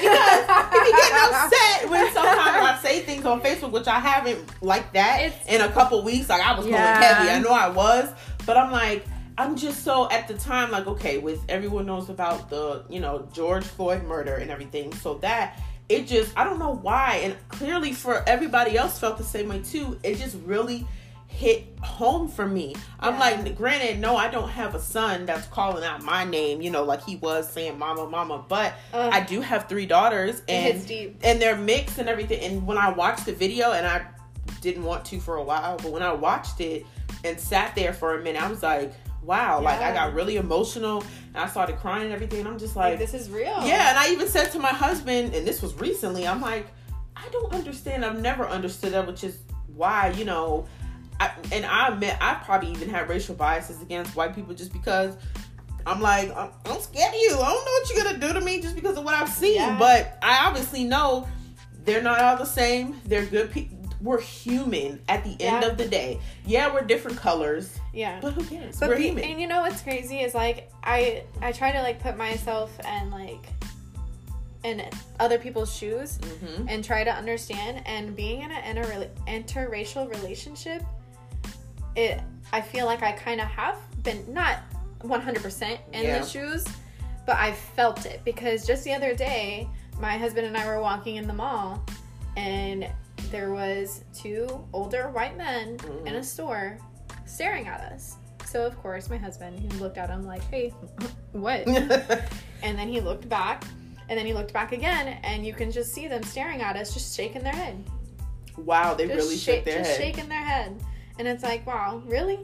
because 0.00 0.72
he 0.72 0.92
be 0.92 0.96
getting 0.96 1.18
upset 1.34 1.90
when 1.90 2.12
sometimes 2.12 2.66
I 2.66 2.78
say 2.80 3.00
things 3.00 3.24
on 3.24 3.40
Facebook, 3.40 3.72
which 3.72 3.88
I 3.88 3.98
haven't 3.98 4.62
like 4.62 4.92
that 4.92 5.22
it's, 5.22 5.48
in 5.48 5.60
a 5.60 5.68
couple 5.72 6.02
weeks. 6.04 6.28
Like 6.28 6.40
I 6.40 6.56
was 6.56 6.66
yeah. 6.66 7.00
going 7.00 7.02
heavy. 7.02 7.30
I 7.30 7.38
know 7.40 7.52
I 7.52 7.68
was, 7.68 8.12
but 8.46 8.56
I'm 8.56 8.70
like, 8.70 9.04
I'm 9.38 9.56
just 9.56 9.82
so 9.82 10.08
at 10.10 10.28
the 10.28 10.34
time 10.34 10.70
like 10.70 10.86
okay, 10.86 11.18
with 11.18 11.42
everyone 11.48 11.86
knows 11.86 12.10
about 12.10 12.48
the 12.48 12.84
you 12.88 13.00
know 13.00 13.26
George 13.32 13.64
Floyd 13.64 14.04
murder 14.04 14.34
and 14.36 14.50
everything, 14.50 14.92
so 14.94 15.14
that 15.14 15.58
it 15.88 16.06
just 16.06 16.36
I 16.38 16.44
don't 16.44 16.60
know 16.60 16.76
why, 16.76 17.22
and 17.24 17.36
clearly 17.48 17.92
for 17.92 18.22
everybody 18.28 18.76
else 18.76 19.00
felt 19.00 19.18
the 19.18 19.24
same 19.24 19.48
way 19.48 19.62
too. 19.62 19.98
It 20.04 20.16
just 20.18 20.36
really 20.44 20.86
hit 21.30 21.64
home 21.80 22.28
for 22.28 22.46
me. 22.46 22.74
I'm 22.98 23.18
like, 23.18 23.56
granted, 23.56 23.98
no, 23.98 24.16
I 24.16 24.28
don't 24.28 24.48
have 24.50 24.74
a 24.74 24.80
son 24.80 25.24
that's 25.24 25.46
calling 25.46 25.84
out 25.84 26.02
my 26.02 26.24
name, 26.24 26.60
you 26.60 26.70
know, 26.70 26.82
like 26.82 27.02
he 27.02 27.16
was 27.16 27.48
saying 27.48 27.78
mama, 27.78 28.06
mama, 28.06 28.44
but 28.46 28.74
uh, 28.92 29.08
I 29.10 29.20
do 29.20 29.40
have 29.40 29.68
three 29.68 29.86
daughters 29.86 30.42
and 30.48 30.90
and 31.22 31.40
they're 31.40 31.56
mixed 31.56 31.98
and 31.98 32.08
everything. 32.08 32.40
And 32.40 32.66
when 32.66 32.76
I 32.76 32.90
watched 32.90 33.24
the 33.24 33.32
video 33.32 33.72
and 33.72 33.86
I 33.86 34.06
didn't 34.60 34.84
want 34.84 35.04
to 35.06 35.20
for 35.20 35.36
a 35.36 35.42
while, 35.42 35.78
but 35.78 35.92
when 35.92 36.02
I 36.02 36.12
watched 36.12 36.60
it 36.60 36.84
and 37.24 37.40
sat 37.40 37.74
there 37.74 37.94
for 37.94 38.18
a 38.18 38.22
minute, 38.22 38.42
I 38.42 38.50
was 38.50 38.62
like, 38.62 38.92
wow, 39.22 39.60
yeah. 39.60 39.64
like 39.64 39.80
I 39.80 39.94
got 39.94 40.12
really 40.12 40.36
emotional 40.36 41.02
and 41.28 41.38
I 41.38 41.46
started 41.46 41.78
crying 41.78 42.04
and 42.04 42.12
everything. 42.12 42.40
And 42.40 42.48
I'm 42.48 42.58
just 42.58 42.76
like, 42.76 42.90
like, 42.90 42.98
this 42.98 43.14
is 43.14 43.30
real. 43.30 43.64
Yeah, 43.64 43.90
and 43.90 43.98
I 43.98 44.10
even 44.10 44.28
said 44.28 44.50
to 44.52 44.58
my 44.58 44.68
husband, 44.68 45.34
and 45.34 45.46
this 45.46 45.62
was 45.62 45.74
recently, 45.74 46.26
I'm 46.26 46.40
like, 46.42 46.66
I 47.16 47.28
don't 47.30 47.52
understand. 47.52 48.04
I've 48.04 48.20
never 48.20 48.46
understood 48.46 48.92
that, 48.92 49.06
which 49.06 49.24
is 49.24 49.38
why, 49.74 50.10
you 50.10 50.24
know, 50.24 50.66
I, 51.20 51.30
and 51.52 51.66
I 51.66 51.88
admit 51.88 52.16
I 52.20 52.34
probably 52.34 52.70
even 52.72 52.88
had 52.88 53.08
racial 53.08 53.34
biases 53.34 53.80
against 53.82 54.16
white 54.16 54.34
people 54.34 54.54
just 54.54 54.72
because 54.72 55.16
I'm 55.86 56.00
like, 56.00 56.34
I'm, 56.34 56.50
I'm 56.64 56.80
scared 56.80 57.14
of 57.14 57.20
you. 57.20 57.38
I 57.38 57.52
don't 57.52 57.64
know 57.64 57.72
what 57.72 57.90
you're 57.94 58.04
gonna 58.04 58.18
do 58.18 58.32
to 58.40 58.44
me 58.44 58.60
just 58.60 58.74
because 58.74 58.96
of 58.96 59.04
what 59.04 59.14
I've 59.14 59.28
seen. 59.28 59.56
Yeah. 59.56 59.78
But 59.78 60.18
I 60.22 60.46
obviously 60.46 60.84
know 60.84 61.28
they're 61.84 62.02
not 62.02 62.20
all 62.20 62.36
the 62.36 62.44
same. 62.44 63.00
They're 63.04 63.26
good 63.26 63.50
people 63.50 63.76
we're 64.00 64.20
human 64.20 65.00
at 65.08 65.24
the 65.24 65.30
end 65.32 65.62
yeah. 65.62 65.66
of 65.66 65.76
the 65.76 65.86
day. 65.86 66.20
Yeah, 66.46 66.72
we're 66.72 66.82
different 66.82 67.18
colors. 67.18 67.78
Yeah. 67.92 68.18
But 68.20 68.32
who 68.32 68.44
cares? 68.44 68.80
But 68.80 68.88
we're 68.88 68.96
be, 68.96 69.02
human. 69.04 69.24
And 69.24 69.40
you 69.40 69.46
know 69.46 69.60
what's 69.60 69.82
crazy 69.82 70.20
is 70.20 70.34
like 70.34 70.70
I 70.82 71.24
I 71.42 71.52
try 71.52 71.72
to 71.72 71.82
like 71.82 72.00
put 72.00 72.16
myself 72.16 72.72
and 72.84 73.10
like 73.10 73.46
in 74.64 74.82
other 75.18 75.38
people's 75.38 75.74
shoes 75.74 76.18
mm-hmm. 76.18 76.68
and 76.68 76.84
try 76.84 77.04
to 77.04 77.10
understand 77.10 77.82
and 77.86 78.14
being 78.14 78.42
in 78.42 78.50
an 78.50 78.76
inter- 78.76 79.10
interracial 79.26 80.08
relationship 80.10 80.82
it 81.96 82.20
I 82.52 82.60
feel 82.60 82.86
like 82.86 83.02
I 83.02 83.12
kind 83.12 83.40
of 83.40 83.46
have 83.48 83.78
been 84.02 84.24
not 84.32 84.60
100% 85.00 85.78
in 85.92 86.02
yeah. 86.02 86.18
the 86.18 86.26
shoes 86.26 86.64
but 87.26 87.36
I 87.36 87.52
felt 87.52 88.06
it 88.06 88.22
because 88.24 88.66
just 88.66 88.84
the 88.84 88.92
other 88.92 89.14
day 89.14 89.68
my 90.00 90.16
husband 90.16 90.46
and 90.46 90.56
I 90.56 90.66
were 90.66 90.80
walking 90.80 91.16
in 91.16 91.26
the 91.26 91.34
mall 91.34 91.84
and 92.36 92.88
there 93.30 93.52
was 93.52 94.04
two 94.14 94.64
older 94.72 95.10
white 95.10 95.36
men 95.36 95.76
mm-hmm. 95.76 96.06
in 96.06 96.16
a 96.16 96.24
store 96.24 96.78
staring 97.26 97.68
at 97.68 97.80
us. 97.92 98.16
So 98.44 98.66
of 98.66 98.76
course 98.82 99.08
my 99.08 99.16
husband 99.16 99.58
he 99.60 99.68
looked 99.78 99.98
at 99.98 100.10
him 100.10 100.26
like, 100.26 100.42
"Hey, 100.50 100.70
what?" 101.32 101.66
and 102.62 102.78
then 102.78 102.88
he 102.88 103.00
looked 103.00 103.28
back, 103.28 103.64
and 104.08 104.18
then 104.18 104.26
he 104.26 104.34
looked 104.34 104.52
back 104.52 104.72
again, 104.72 105.18
and 105.22 105.46
you 105.46 105.52
can 105.52 105.70
just 105.70 105.92
see 105.92 106.08
them 106.08 106.22
staring 106.22 106.62
at 106.62 106.76
us, 106.76 106.92
just 106.92 107.16
shaking 107.16 107.42
their 107.42 107.52
head. 107.52 107.82
Wow, 108.56 108.94
they 108.94 109.06
just 109.06 109.16
really 109.16 109.36
sh- 109.36 109.42
shook 109.42 109.64
their 109.64 109.78
just 109.78 109.90
head. 109.90 110.00
shaking 110.00 110.28
their 110.28 110.42
head, 110.42 110.82
and 111.20 111.28
it's 111.28 111.42
like, 111.42 111.66
wow, 111.66 112.02
really? 112.06 112.40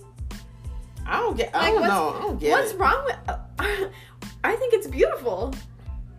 I 1.06 1.20
don't 1.20 1.34
get. 1.34 1.50
I 1.54 1.70
like, 1.70 1.72
don't 1.72 1.88
know. 1.88 2.14
I 2.14 2.20
don't 2.20 2.38
get 2.38 2.50
what's 2.50 2.72
it. 2.72 2.78
wrong 2.78 3.04
with? 3.06 3.16
Uh, 3.26 3.38
I 4.44 4.54
think 4.54 4.74
it's 4.74 4.86
beautiful. 4.86 5.54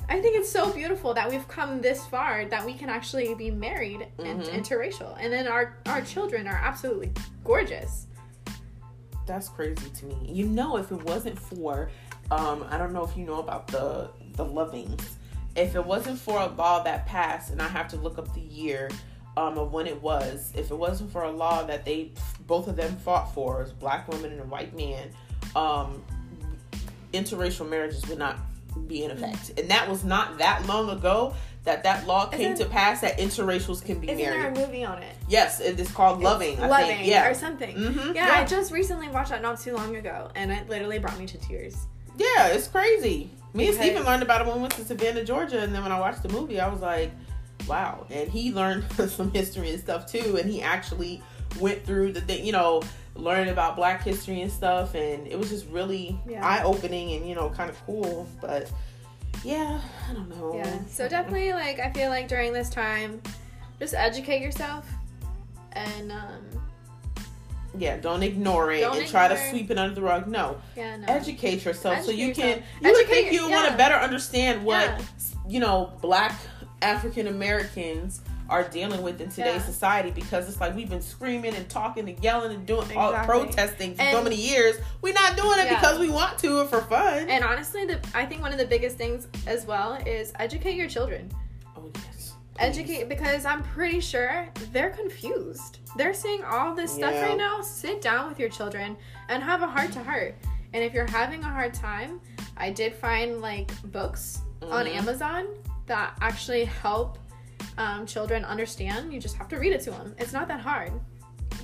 I 0.09 0.19
think 0.19 0.35
it's 0.35 0.49
so 0.49 0.71
beautiful 0.71 1.13
that 1.13 1.29
we've 1.29 1.47
come 1.47 1.81
this 1.81 2.07
far 2.07 2.45
that 2.45 2.65
we 2.65 2.73
can 2.73 2.89
actually 2.89 3.35
be 3.35 3.51
married 3.51 4.07
and 4.17 4.41
mm-hmm. 4.41 4.57
interracial, 4.57 5.15
and 5.19 5.31
then 5.31 5.47
our 5.47 5.77
our 5.85 6.01
children 6.01 6.47
are 6.47 6.59
absolutely 6.63 7.11
gorgeous. 7.43 8.07
That's 9.27 9.49
crazy 9.49 9.91
to 9.91 10.05
me. 10.07 10.17
You 10.27 10.47
know, 10.47 10.77
if 10.77 10.91
it 10.91 11.03
wasn't 11.03 11.37
for, 11.37 11.91
um, 12.31 12.65
I 12.71 12.79
don't 12.79 12.91
know 12.91 13.03
if 13.03 13.15
you 13.15 13.23
know 13.23 13.39
about 13.39 13.67
the 13.67 14.09
the 14.33 14.45
Lovings. 14.45 15.03
If 15.55 15.75
it 15.75 15.85
wasn't 15.85 16.17
for 16.17 16.39
a 16.39 16.47
law 16.47 16.81
that 16.81 17.05
passed, 17.05 17.51
and 17.51 17.61
I 17.61 17.67
have 17.67 17.87
to 17.89 17.97
look 17.97 18.17
up 18.17 18.33
the 18.33 18.41
year 18.41 18.89
um, 19.37 19.57
of 19.59 19.71
when 19.71 19.85
it 19.85 20.01
was, 20.01 20.51
if 20.55 20.71
it 20.71 20.75
wasn't 20.75 21.11
for 21.11 21.23
a 21.23 21.31
law 21.31 21.63
that 21.63 21.85
they 21.85 22.11
both 22.47 22.67
of 22.67 22.75
them 22.75 22.95
fought 22.97 23.33
for, 23.35 23.61
as 23.61 23.71
black 23.71 24.07
women 24.07 24.31
and 24.31 24.41
a 24.41 24.45
white 24.45 24.75
man, 24.75 25.09
um, 25.55 26.03
interracial 27.13 27.69
marriages 27.69 28.05
would 28.07 28.17
not 28.17 28.37
be 28.87 29.03
in 29.03 29.11
effect. 29.11 29.51
And 29.59 29.69
that 29.69 29.87
was 29.87 30.03
not 30.03 30.39
that 30.39 30.65
long 30.65 30.89
ago 30.89 31.35
that 31.65 31.83
that 31.83 32.07
law 32.07 32.25
came 32.27 32.53
isn't, 32.53 32.65
to 32.65 32.71
pass 32.71 33.01
that 33.01 33.19
interracials 33.19 33.85
can 33.85 33.99
be 33.99 34.09
isn't 34.09 34.17
married. 34.17 34.55
There 34.55 34.63
a 34.63 34.67
movie 34.67 34.83
on 34.83 35.03
it? 35.03 35.15
Yes, 35.27 35.59
it 35.59 35.79
is 35.79 35.91
called 35.91 36.17
it's 36.17 36.23
Loving. 36.23 36.59
I 36.59 36.67
Loving, 36.67 36.87
think. 36.87 37.07
yeah, 37.07 37.29
or 37.29 37.35
something. 37.35 37.75
Mm-hmm. 37.75 38.15
Yeah, 38.15 38.27
yeah, 38.27 38.41
I 38.41 38.45
just 38.45 38.71
recently 38.71 39.09
watched 39.09 39.29
that 39.29 39.43
not 39.43 39.59
too 39.59 39.75
long 39.75 39.95
ago, 39.97 40.31
and 40.35 40.51
it 40.51 40.67
literally 40.67 40.97
brought 40.97 41.19
me 41.19 41.27
to 41.27 41.37
tears. 41.37 41.85
Yeah, 42.17 42.47
it's 42.47 42.67
crazy. 42.67 43.29
Me 43.53 43.65
because... 43.65 43.75
and 43.75 43.85
Stephen 43.85 44.05
learned 44.05 44.23
about 44.23 44.41
it 44.41 44.47
when 44.47 44.55
we 44.55 44.61
went 44.61 44.73
to 44.75 44.85
Savannah, 44.85 45.23
Georgia, 45.23 45.59
and 45.59 45.75
then 45.75 45.83
when 45.83 45.91
I 45.91 45.99
watched 45.99 46.23
the 46.23 46.29
movie, 46.29 46.59
I 46.59 46.67
was 46.69 46.81
like, 46.81 47.11
"Wow!" 47.67 48.05
And 48.09 48.29
he 48.29 48.51
learned 48.51 48.85
some 49.09 49.31
history 49.31 49.71
and 49.71 49.79
stuff 49.79 50.11
too, 50.11 50.37
and 50.37 50.49
he 50.49 50.61
actually 50.61 51.21
went 51.59 51.85
through 51.85 52.13
the 52.13 52.21
thing, 52.21 52.45
you 52.45 52.51
know, 52.51 52.83
learned 53.15 53.49
about 53.49 53.75
Black 53.75 54.03
history 54.03 54.41
and 54.41 54.51
stuff, 54.51 54.95
and 54.95 55.27
it 55.27 55.37
was 55.37 55.49
just 55.49 55.67
really 55.67 56.19
yeah. 56.27 56.45
eye 56.45 56.63
opening 56.63 57.13
and 57.13 57.27
you 57.27 57.35
know 57.35 57.49
kind 57.49 57.69
of 57.69 57.85
cool, 57.85 58.27
but 58.41 58.71
yeah, 59.43 59.81
I 60.09 60.13
don't 60.13 60.29
know. 60.29 60.55
Yeah. 60.55 60.79
So 60.89 61.07
definitely 61.07 61.53
like 61.53 61.79
I 61.79 61.91
feel 61.91 62.09
like 62.09 62.27
during 62.27 62.53
this 62.53 62.69
time, 62.69 63.21
just 63.79 63.93
educate 63.93 64.41
yourself 64.41 64.87
and 65.73 66.11
um 66.11 66.41
yeah, 67.77 67.97
don't 67.97 68.23
ignore 68.23 68.71
it 68.71 68.81
don't 68.81 68.93
and 68.93 69.05
ignore. 69.05 69.11
try 69.11 69.27
to 69.27 69.49
sweep 69.49 69.69
it 69.69 69.77
under 69.77 69.93
the 69.93 70.01
rug. 70.01 70.27
No. 70.27 70.59
Yeah, 70.75 70.97
no. 70.97 71.05
Educate 71.07 71.63
yourself 71.63 71.97
educate 71.97 72.05
so 72.05 72.11
you 72.11 72.27
yourself. 72.27 72.47
can 72.47 72.63
you 72.81 72.89
educate, 72.89 72.97
would 72.97 73.07
think 73.07 73.31
you 73.33 73.49
yeah. 73.49 73.55
want 73.55 73.71
to 73.71 73.77
better 73.77 73.95
understand 73.95 74.65
what 74.65 75.01
you 75.47 75.59
know, 75.59 75.93
black 76.01 76.35
African 76.81 77.27
Americans 77.27 78.21
are 78.49 78.63
dealing 78.63 79.01
with 79.01 79.19
in 79.19 79.29
today's 79.29 79.55
yeah. 79.55 79.65
society 79.65 80.11
because 80.11 80.47
it's 80.47 80.61
like 80.61 80.75
we've 80.75 80.89
been 80.89 81.01
screaming 81.01 81.53
and 81.55 81.67
talking 81.69 82.07
and 82.07 82.23
yelling 82.23 82.53
and 82.53 82.65
doing 82.65 82.83
exactly. 82.83 82.97
all 82.97 83.25
protesting 83.25 83.95
for 83.95 84.01
and, 84.01 84.15
so 84.15 84.23
many 84.23 84.35
years. 84.35 84.77
We're 85.01 85.13
not 85.13 85.35
doing 85.35 85.59
it 85.59 85.65
yeah. 85.65 85.79
because 85.79 85.99
we 85.99 86.09
want 86.09 86.37
to 86.39 86.61
or 86.61 86.65
for 86.65 86.81
fun. 86.81 87.29
And 87.29 87.43
honestly, 87.43 87.85
the, 87.85 87.99
I 88.13 88.25
think 88.25 88.41
one 88.41 88.51
of 88.51 88.57
the 88.57 88.65
biggest 88.65 88.97
things 88.97 89.27
as 89.45 89.65
well 89.65 89.95
is 90.05 90.31
educate 90.39 90.75
your 90.75 90.87
children. 90.87 91.29
Oh 91.75 91.91
yes. 91.93 92.03
Please. 92.05 92.33
Educate 92.59 93.09
because 93.09 93.45
I'm 93.45 93.63
pretty 93.63 93.99
sure 93.99 94.47
they're 94.71 94.91
confused. 94.91 95.79
They're 95.97 96.13
seeing 96.13 96.43
all 96.43 96.73
this 96.73 96.93
stuff 96.93 97.13
yeah. 97.13 97.27
right 97.27 97.37
now. 97.37 97.61
Sit 97.61 98.01
down 98.01 98.29
with 98.29 98.39
your 98.39 98.49
children 98.49 98.95
and 99.29 99.43
have 99.43 99.61
a 99.61 99.67
heart 99.67 99.91
to 99.93 100.03
heart. 100.03 100.35
And 100.73 100.83
if 100.83 100.93
you're 100.93 101.09
having 101.09 101.41
a 101.43 101.49
hard 101.49 101.73
time, 101.73 102.21
I 102.55 102.69
did 102.69 102.93
find 102.93 103.41
like 103.41 103.69
books 103.91 104.41
mm-hmm. 104.61 104.71
on 104.71 104.87
Amazon 104.87 105.47
that 105.87 106.17
actually 106.21 106.65
help 106.65 107.17
um, 107.77 108.05
children 108.05 108.45
understand. 108.45 109.13
You 109.13 109.19
just 109.19 109.35
have 109.35 109.47
to 109.49 109.57
read 109.57 109.73
it 109.73 109.81
to 109.81 109.91
them. 109.91 110.15
It's 110.17 110.33
not 110.33 110.47
that 110.47 110.59
hard. 110.59 110.91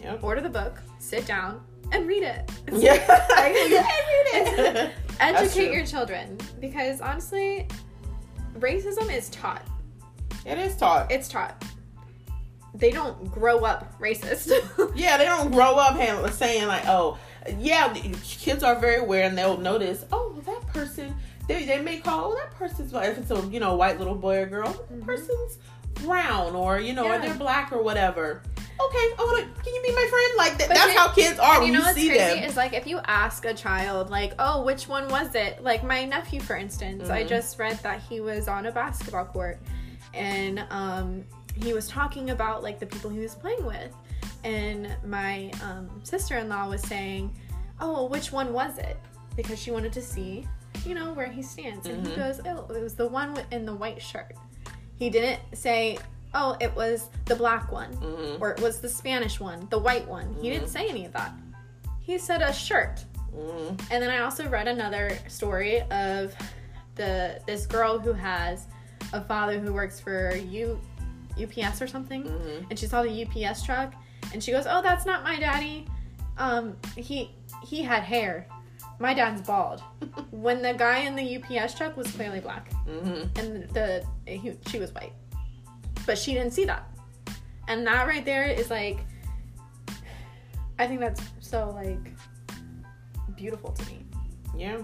Yep. 0.02 0.24
Order 0.24 0.42
the 0.42 0.50
book, 0.50 0.80
sit 1.00 1.26
down, 1.26 1.64
and 1.92 2.08
read 2.08 2.24
it. 2.24 2.52
yeah. 2.72 2.94
like, 3.30 3.56
yeah, 3.70 3.86
read 3.86 4.28
it. 4.34 4.92
Educate 5.20 5.74
your 5.74 5.86
children 5.86 6.38
because 6.60 7.02
honestly, 7.02 7.68
racism 8.60 9.14
is 9.16 9.30
taught. 9.30 9.66
It 10.46 10.58
is 10.58 10.76
taught. 10.76 11.12
It's 11.12 11.28
taught. 11.28 11.64
They 12.76 12.92
don't 12.92 13.32
grow 13.32 13.60
up 13.60 13.98
racist. 14.00 14.52
yeah, 14.96 15.18
they 15.18 15.26
don't 15.26 15.52
grow 15.52 15.76
up 15.76 16.32
saying 16.32 16.68
like, 16.68 16.86
"Oh, 16.88 17.18
yeah." 17.60 17.94
Kids 18.24 18.64
are 18.64 18.80
very 18.80 18.98
aware 18.98 19.24
and 19.24 19.38
they'll 19.38 19.58
notice, 19.58 20.06
"Oh, 20.12 20.42
that 20.46 20.68
person." 20.68 21.16
They, 21.48 21.66
they 21.66 21.82
may 21.82 21.98
call, 21.98 22.32
"Oh, 22.32 22.36
that 22.36 22.52
person's 22.52 22.94
if 22.94 23.18
it's 23.18 23.32
a 23.32 23.46
you 23.48 23.60
know 23.60 23.76
white 23.76 24.00
little 24.00 24.16
boy 24.16 24.40
or 24.40 24.46
girl, 24.46 24.70
mm-hmm. 24.74 25.02
person's 25.02 25.60
brown 25.96 26.56
or 26.56 26.80
you 26.80 26.94
know, 26.94 27.06
yeah. 27.06 27.18
or 27.18 27.22
they're 27.22 27.36
black 27.36 27.72
or 27.72 27.82
whatever. 27.82 28.42
Okay, 28.82 29.14
want. 29.18 29.64
Can 29.64 29.76
you 29.76 29.82
be 29.84 29.92
my 29.94 30.08
friend? 30.10 30.34
Like 30.38 30.58
that, 30.58 30.70
that's 30.70 30.98
how 30.98 31.10
kids 31.10 31.40
are 31.40 31.60
when 31.60 31.68
you, 31.68 31.80
know 31.80 31.88
you 31.88 31.94
see 31.94 32.08
crazy 32.08 32.40
them. 32.40 32.44
Is 32.44 32.58
like 32.58 32.74
if 32.74 32.88
you 32.88 33.00
ask 33.06 33.46
a 33.46 33.54
child, 33.54 34.10
like, 34.10 34.34
oh, 34.40 34.64
which 34.64 34.88
one 34.88 35.08
was 35.10 35.36
it? 35.36 35.64
Like 35.64 35.84
my 35.84 36.06
nephew, 36.06 36.42
for 36.42 36.56
instance, 36.56 37.04
mm-hmm. 37.04 37.12
I 37.12 37.24
just 37.24 37.60
read 37.60 37.78
that 37.84 38.02
he 38.02 38.20
was 38.20 38.48
on 38.48 38.66
a 38.66 38.72
basketball 38.72 39.26
court, 39.26 39.60
and 40.14 40.66
um, 40.70 41.24
he 41.56 41.74
was 41.74 41.88
talking 41.88 42.32
about 42.32 42.64
like 42.64 42.80
the 42.80 42.86
people 42.86 43.10
he 43.10 43.20
was 43.20 43.36
playing 43.36 43.66
with, 43.66 43.94
and 44.44 44.96
my 45.06 45.52
um, 45.62 46.02
sister-in-law 46.04 46.70
was 46.70 46.82
saying, 46.82 47.34
oh, 47.80 48.08
which 48.08 48.32
one 48.32 48.54
was 48.54 48.78
it? 48.80 48.98
Because 49.36 49.60
she 49.60 49.72
wanted 49.72 49.94
to 49.94 50.02
see, 50.02 50.48
you 50.86 50.96
know, 50.96 51.14
where 51.14 51.28
he 51.28 51.42
stands, 51.42 51.88
and 51.88 52.04
mm-hmm. 52.04 52.12
he 52.12 52.16
goes, 52.16 52.42
oh, 52.46 52.74
it 52.74 52.82
was 52.82 52.96
the 52.96 53.08
one 53.08 53.38
in 53.52 53.66
the 53.66 53.76
white 53.76 54.02
shirt. 54.02 54.36
He 54.96 55.10
didn't 55.10 55.40
say, 55.54 55.98
oh, 56.34 56.58
it 56.60 56.74
was 56.76 57.10
the 57.26 57.36
black 57.36 57.72
one 57.72 57.94
mm-hmm. 57.98 58.42
or 58.42 58.52
it 58.52 58.62
was 58.62 58.80
the 58.80 58.90
Spanish 58.90 59.40
one, 59.40 59.68
the 59.70 59.78
white 59.78 60.08
one. 60.08 60.26
Mm-hmm. 60.26 60.42
He 60.42 60.50
didn't 60.50 60.64
mm-hmm. 60.66 60.72
say 60.72 60.90
any 60.90 61.06
of 61.06 61.14
that. 61.14 61.34
He 62.00 62.18
said 62.18 62.42
a 62.42 62.52
shirt. 62.52 63.04
Mm-hmm. 63.36 63.76
And 63.92 64.04
then 64.04 64.10
I 64.10 64.20
also 64.20 64.48
read 64.48 64.68
another 64.68 65.18
story 65.28 65.82
of 65.82 66.36
the 66.96 67.42
this 67.48 67.66
girl 67.66 67.98
who 67.98 68.14
has 68.14 68.68
a 69.14 69.22
father 69.22 69.60
who 69.60 69.74
works 69.74 70.00
for 70.00 70.36
U, 70.36 70.80
UPS 71.42 71.82
or 71.82 71.88
something, 71.88 72.24
mm-hmm. 72.24 72.66
and 72.70 72.78
she 72.78 72.86
saw 72.86 73.02
the 73.02 73.26
UPS 73.26 73.64
truck, 73.64 73.94
and 74.34 74.44
she 74.44 74.52
goes, 74.52 74.66
"Oh, 74.70 74.84
that's 74.84 75.06
not 75.06 75.24
my 75.24 75.40
daddy. 75.40 75.88
Um, 76.38 76.76
he 76.96 77.32
he 77.64 77.82
had 77.82 78.04
hair." 78.04 78.48
My 79.04 79.14
dad's 79.14 79.42
bald. 79.42 79.84
when 80.32 80.62
the 80.62 80.74
guy 80.74 81.00
in 81.00 81.14
the 81.14 81.36
UPS 81.36 81.74
truck 81.74 81.98
was 81.98 82.10
clearly 82.12 82.40
black, 82.40 82.72
mm-hmm. 82.88 83.38
and 83.38 83.70
the 83.72 84.04
he, 84.26 84.54
she 84.68 84.80
was 84.80 84.94
white, 84.94 85.12
but 86.06 86.18
she 86.18 86.34
didn't 86.34 86.52
see 86.52 86.64
that, 86.64 86.90
and 87.68 87.86
that 87.86 88.08
right 88.08 88.24
there 88.24 88.46
is 88.46 88.72
like, 88.72 89.00
I 90.80 90.88
think 90.88 91.02
that's 91.02 91.22
so 91.42 91.70
like 91.72 92.14
beautiful 93.36 93.72
to 93.74 93.86
me. 93.88 94.06
Yeah, 94.58 94.80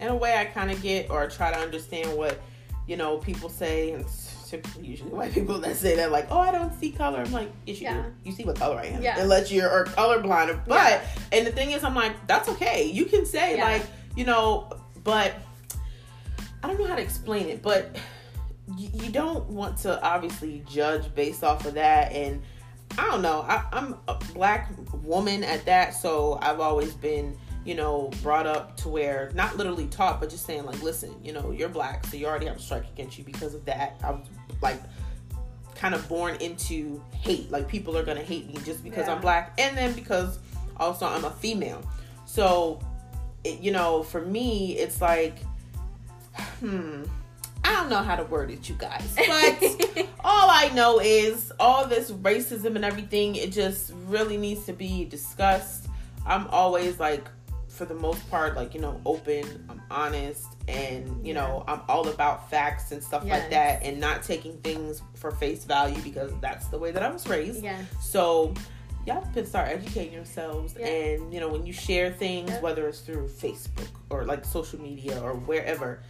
in 0.00 0.08
a 0.08 0.16
way, 0.16 0.38
I 0.38 0.46
kind 0.46 0.70
of 0.70 0.82
get 0.82 1.10
or 1.10 1.28
try 1.28 1.52
to 1.52 1.58
understand 1.58 2.16
what 2.16 2.40
you 2.88 2.96
know 2.96 3.18
people 3.18 3.50
say 3.50 3.92
and 3.92 4.06
typically 4.48 4.86
usually 4.86 5.10
white 5.10 5.32
people 5.32 5.58
that 5.58 5.76
say 5.76 5.96
that 5.96 6.12
like, 6.12 6.26
oh, 6.30 6.38
I 6.38 6.52
don't 6.52 6.72
see 6.78 6.90
color. 6.90 7.20
I'm 7.20 7.32
like, 7.32 7.50
yes, 7.66 7.80
you 7.80 7.84
yeah. 7.84 8.02
do. 8.02 8.12
You 8.24 8.32
see 8.32 8.44
what 8.44 8.56
color 8.56 8.78
I 8.78 8.86
am. 8.86 9.02
Yeah. 9.02 9.20
Unless 9.20 9.50
you're 9.50 9.70
or 9.70 9.86
colorblind. 9.86 10.64
But 10.66 11.02
yeah. 11.02 11.08
and 11.32 11.46
the 11.46 11.52
thing 11.52 11.72
is, 11.72 11.84
I'm 11.84 11.94
like, 11.94 12.26
that's 12.26 12.48
okay. 12.50 12.84
You 12.84 13.04
can 13.06 13.26
say 13.26 13.60
like, 13.60 13.82
you 14.14 14.24
know, 14.24 14.70
but 15.04 15.34
I 16.62 16.68
don't 16.68 16.78
know 16.78 16.86
how 16.86 16.96
to 16.96 17.02
explain 17.02 17.48
it, 17.48 17.62
but 17.62 17.96
you, 18.76 18.90
you 18.94 19.10
don't 19.10 19.46
want 19.48 19.76
to 19.78 20.02
obviously 20.02 20.64
judge 20.68 21.14
based 21.14 21.44
off 21.44 21.66
of 21.66 21.74
that 21.74 22.12
and. 22.12 22.42
I 22.98 23.10
don't 23.10 23.20
know. 23.20 23.40
I, 23.42 23.64
I'm 23.72 23.96
a 24.06 24.14
black 24.32 24.70
woman 25.02 25.42
at 25.42 25.66
that, 25.66 25.92
so 25.92 26.38
I've 26.40 26.60
always 26.60 26.94
been 26.94 27.36
you 27.66 27.74
know, 27.74 28.10
brought 28.22 28.46
up 28.46 28.76
to 28.76 28.88
where 28.88 29.30
not 29.34 29.56
literally 29.56 29.88
taught, 29.88 30.20
but 30.20 30.30
just 30.30 30.46
saying 30.46 30.64
like, 30.64 30.80
listen, 30.82 31.14
you 31.22 31.32
know, 31.32 31.50
you're 31.50 31.68
black, 31.68 32.06
so 32.06 32.16
you 32.16 32.26
already 32.26 32.46
have 32.46 32.56
a 32.56 32.60
strike 32.60 32.88
against 32.88 33.18
you 33.18 33.24
because 33.24 33.54
of 33.54 33.64
that. 33.64 34.00
I 34.04 34.12
was 34.12 34.28
like, 34.62 34.80
kind 35.74 35.94
of 35.94 36.08
born 36.08 36.36
into 36.36 37.02
hate. 37.12 37.50
Like 37.50 37.68
people 37.68 37.96
are 37.96 38.04
gonna 38.04 38.22
hate 38.22 38.48
me 38.48 38.58
just 38.64 38.82
because 38.82 39.06
yeah. 39.06 39.14
I'm 39.14 39.20
black, 39.20 39.52
and 39.58 39.76
then 39.76 39.92
because 39.92 40.38
also 40.76 41.06
I'm 41.06 41.24
a 41.24 41.30
female. 41.30 41.82
So, 42.24 42.80
it, 43.44 43.60
you 43.60 43.70
know, 43.70 44.02
for 44.02 44.20
me, 44.20 44.76
it's 44.76 45.00
like, 45.00 45.38
hmm. 46.60 47.04
I 47.64 47.72
don't 47.72 47.90
know 47.90 48.02
how 48.02 48.14
to 48.14 48.22
word 48.24 48.50
it, 48.50 48.68
you 48.68 48.76
guys. 48.76 49.16
But 49.16 50.06
all 50.24 50.48
I 50.50 50.70
know 50.72 51.00
is 51.00 51.52
all 51.58 51.86
this 51.86 52.12
racism 52.12 52.76
and 52.76 52.84
everything, 52.84 53.34
it 53.34 53.50
just 53.50 53.92
really 54.06 54.36
needs 54.36 54.66
to 54.66 54.72
be 54.72 55.04
discussed. 55.04 55.88
I'm 56.24 56.46
always 56.48 57.00
like, 57.00 57.26
for 57.68 57.84
the 57.84 57.94
most 57.94 58.28
part, 58.30 58.54
like, 58.54 58.72
you 58.72 58.80
know, 58.80 59.00
open, 59.04 59.64
I'm 59.68 59.82
honest, 59.90 60.46
and, 60.68 61.26
you 61.26 61.34
know, 61.34 61.64
I'm 61.68 61.80
all 61.88 62.08
about 62.08 62.50
facts 62.50 62.92
and 62.92 63.02
stuff 63.02 63.22
yes. 63.24 63.40
like 63.40 63.50
that 63.50 63.82
and 63.82 64.00
not 64.00 64.22
taking 64.22 64.58
things 64.58 65.02
for 65.14 65.30
face 65.30 65.64
value 65.64 66.00
because 66.02 66.32
that's 66.40 66.68
the 66.68 66.78
way 66.78 66.90
that 66.90 67.02
I 67.02 67.10
was 67.10 67.26
raised. 67.28 67.62
Yeah. 67.62 67.80
So, 68.00 68.54
y'all 69.06 69.24
can 69.32 69.46
start 69.46 69.68
educating 69.68 70.12
yourselves 70.12 70.74
yeah. 70.76 70.84
and 70.84 71.32
you 71.32 71.38
know 71.38 71.46
when 71.46 71.64
you 71.64 71.72
share 71.72 72.10
things 72.10 72.50
yeah. 72.50 72.60
whether 72.60 72.88
it's 72.88 73.02
through 73.02 73.28
facebook 73.28 73.86
or 74.10 74.24
like 74.24 74.44
social 74.44 74.80
media 74.80 75.16
or 75.22 75.34
wherever 75.34 76.02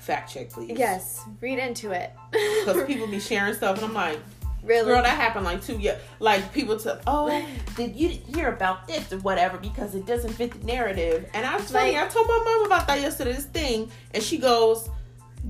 fact 0.00 0.32
check, 0.32 0.50
please. 0.50 0.78
Yes, 0.78 1.22
read 1.40 1.58
into 1.58 1.92
it. 1.92 2.12
Because 2.30 2.84
people 2.86 3.06
be 3.06 3.20
sharing 3.20 3.54
stuff, 3.54 3.76
and 3.76 3.86
I'm 3.86 3.94
like, 3.94 4.18
Really? 4.62 4.86
Girl, 4.86 5.02
that 5.02 5.16
happened 5.16 5.44
like 5.44 5.64
two 5.64 5.78
years. 5.78 6.00
Like 6.20 6.52
people 6.52 6.78
to, 6.78 7.00
oh, 7.06 7.44
did 7.76 7.96
you 7.96 8.08
hear 8.08 8.52
about 8.52 8.86
this 8.86 9.12
or 9.12 9.18
whatever 9.18 9.58
because 9.58 9.94
it 9.94 10.06
doesn't 10.06 10.32
fit 10.32 10.52
the 10.52 10.66
narrative? 10.66 11.28
And 11.34 11.44
I 11.44 11.56
was 11.56 11.70
funny. 11.70 11.98
I 11.98 12.06
told 12.06 12.28
my 12.28 12.42
mom 12.44 12.66
about 12.66 12.86
that 12.86 13.00
yesterday. 13.00 13.32
This 13.32 13.46
thing, 13.46 13.90
and 14.14 14.22
she 14.22 14.38
goes, 14.38 14.88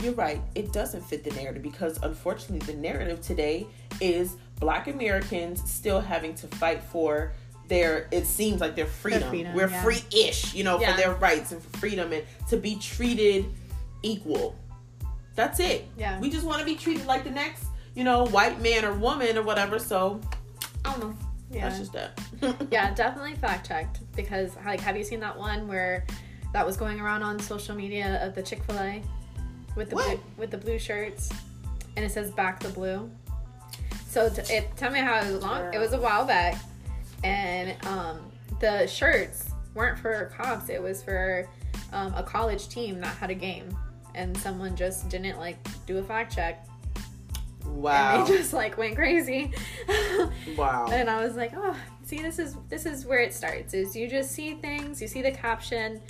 "You're 0.03 0.15
right. 0.15 0.41
It 0.55 0.73
doesn't 0.73 1.03
fit 1.03 1.25
the 1.25 1.31
narrative 1.33 1.63
because 1.63 2.03
unfortunately, 2.03 2.73
the 2.73 2.81
narrative 2.81 3.21
today 3.21 3.67
is 4.01 4.37
Black 4.61 4.89
Americans 4.89 5.63
still 5.71 6.01
having 6.01 6.35
to 6.37 6.47
fight 6.49 6.83
for." 6.83 7.33
Their, 7.69 8.09
it 8.11 8.27
seems 8.27 8.61
like 8.61 8.75
their 8.77 8.87
freedom. 8.87 9.31
freedom 9.31 9.55
We're 9.55 9.71
yeah. 9.71 9.83
free-ish, 9.83 10.53
you 10.53 10.63
know, 10.63 10.79
yeah. 10.79 10.91
for 10.91 11.01
their 11.01 11.15
rights 11.15 11.53
and 11.53 11.63
for 11.63 11.79
freedom 11.79 12.13
and 12.13 12.23
to 12.51 12.59
be 12.59 12.75
treated 12.77 13.47
equal. 14.03 14.57
That's 15.37 15.59
it. 15.59 15.87
Yeah. 15.97 16.21
We 16.21 16.29
just 16.29 16.45
want 16.45 16.59
to 16.59 16.67
be 16.67 16.75
treated 16.75 17.07
like 17.07 17.25
the 17.25 17.31
next, 17.31 17.65
you 17.95 18.05
know, 18.05 18.27
white 18.27 18.61
man 18.61 18.85
or 18.85 18.95
woman 18.95 19.37
or 19.37 19.43
whatever. 19.43 19.79
So, 19.79 20.21
I 20.85 20.93
don't 20.93 21.01
know. 21.01 21.17
Yeah. 21.51 21.69
That's 21.69 21.79
just 21.79 21.93
that. 21.93 22.19
yeah, 22.71 22.95
definitely 22.95 23.35
fact 23.35 23.67
checked 23.67 24.01
because, 24.17 24.57
like, 24.65 24.81
have 24.81 24.97
you 24.97 25.05
seen 25.05 25.21
that 25.21 25.39
one 25.39 25.69
where 25.69 26.07
that 26.53 26.65
was 26.65 26.77
going 26.77 27.01
around 27.01 27.23
on 27.23 27.39
social 27.39 27.75
media 27.75 28.25
of 28.25 28.35
the 28.35 28.43
Chick 28.43 28.63
Fil 28.65 28.79
A 28.79 29.03
with 29.77 29.91
the 29.91 29.97
blue, 29.97 30.21
with 30.37 30.51
the 30.51 30.59
blue 30.59 30.79
shirts, 30.79 31.31
and 31.97 32.05
it 32.05 32.11
says 32.11 32.31
"Back 32.31 32.61
the 32.61 32.71
Blue." 32.71 33.11
So, 34.09 34.29
t- 34.29 34.55
it, 34.55 34.77
tell 34.77 34.91
me 34.91 35.01
how 35.01 35.21
it 35.21 35.33
was 35.33 35.43
long. 35.43 35.73
It 35.75 35.79
was 35.79 35.93
a 35.93 36.01
while 36.01 36.25
back, 36.25 36.59
and 37.23 37.75
um, 37.87 38.21
the 38.61 38.87
shirts 38.87 39.51
weren't 39.75 39.99
for 39.99 40.33
cops. 40.37 40.69
It 40.71 40.83
was 40.83 41.03
for 41.03 41.49
um, 41.93 42.15
a 42.15 42.23
college 42.23 42.69
team 42.69 43.01
that 43.01 43.15
had 43.17 43.31
a 43.31 43.35
game 43.35 43.77
and 44.15 44.37
someone 44.37 44.77
just 44.77 45.09
didn't 45.09 45.39
like 45.39 45.57
do 45.87 45.99
a 45.99 46.03
fact 46.03 46.35
check. 46.35 46.67
Wow. 47.67 48.21
And 48.21 48.27
they 48.27 48.37
just 48.37 48.53
like 48.53 48.77
went 48.79 48.97
crazy. 48.97 49.53
wow. 50.57 50.89
And 50.91 51.09
I 51.09 51.25
was 51.25 51.35
like, 51.35 51.53
oh, 51.57 51.77
see, 52.03 52.23
this 52.23 52.39
is 52.39 52.57
this 52.69 52.87
is 52.87 53.07
where 53.07 53.21
it 53.21 53.33
starts. 53.33 53.75
Is 53.75 53.95
you 53.97 54.09
just 54.09 54.33
see 54.33 54.55
things, 54.55 55.01
you 55.01 55.09
see 55.09 55.23
the 55.23 55.33
caption, 55.33 56.01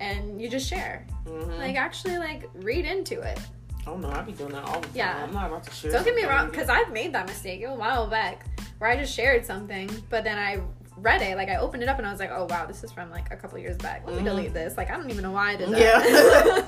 and 0.00 0.40
you 0.40 0.48
just 0.48 0.68
share. 0.68 1.06
Mm-hmm. 1.24 1.58
Like 1.58 1.76
actually, 1.76 2.18
like 2.18 2.48
read 2.54 2.84
into 2.84 3.20
it. 3.20 3.38
Oh 3.86 3.96
no, 3.96 4.10
I 4.10 4.22
be 4.22 4.32
doing 4.32 4.52
that 4.52 4.64
all 4.64 4.80
the 4.80 4.86
time. 4.88 4.96
Yeah. 4.96 5.24
I'm 5.24 5.32
not 5.32 5.48
about 5.48 5.64
to 5.64 5.70
share. 5.72 5.92
Don't 5.92 6.04
get 6.04 6.14
me 6.14 6.24
wrong, 6.24 6.50
because 6.50 6.68
I've 6.68 6.92
made 6.92 7.12
that 7.14 7.26
mistake 7.26 7.64
a 7.64 7.74
while 7.74 8.06
back 8.06 8.44
where 8.78 8.90
I 8.90 8.96
just 8.96 9.14
shared 9.14 9.46
something, 9.46 9.90
but 10.10 10.24
then 10.24 10.38
I 10.38 10.60
read 11.00 11.22
it, 11.22 11.36
like 11.36 11.48
I 11.48 11.56
opened 11.56 11.82
it 11.82 11.88
up 11.88 11.98
and 11.98 12.06
I 12.06 12.10
was 12.10 12.20
like, 12.20 12.30
oh 12.32 12.46
wow, 12.50 12.66
this 12.66 12.84
is 12.84 12.92
from 12.92 13.10
like 13.10 13.32
a 13.32 13.36
couple 13.36 13.58
years 13.58 13.76
back. 13.76 14.02
Let 14.04 14.12
me 14.12 14.18
mm-hmm. 14.18 14.26
delete 14.26 14.54
this. 14.54 14.76
Like 14.76 14.90
I 14.90 14.96
don't 14.96 15.10
even 15.10 15.22
know 15.22 15.32
why 15.32 15.52
I 15.52 15.56
did 15.56 15.70
that. 15.70 15.80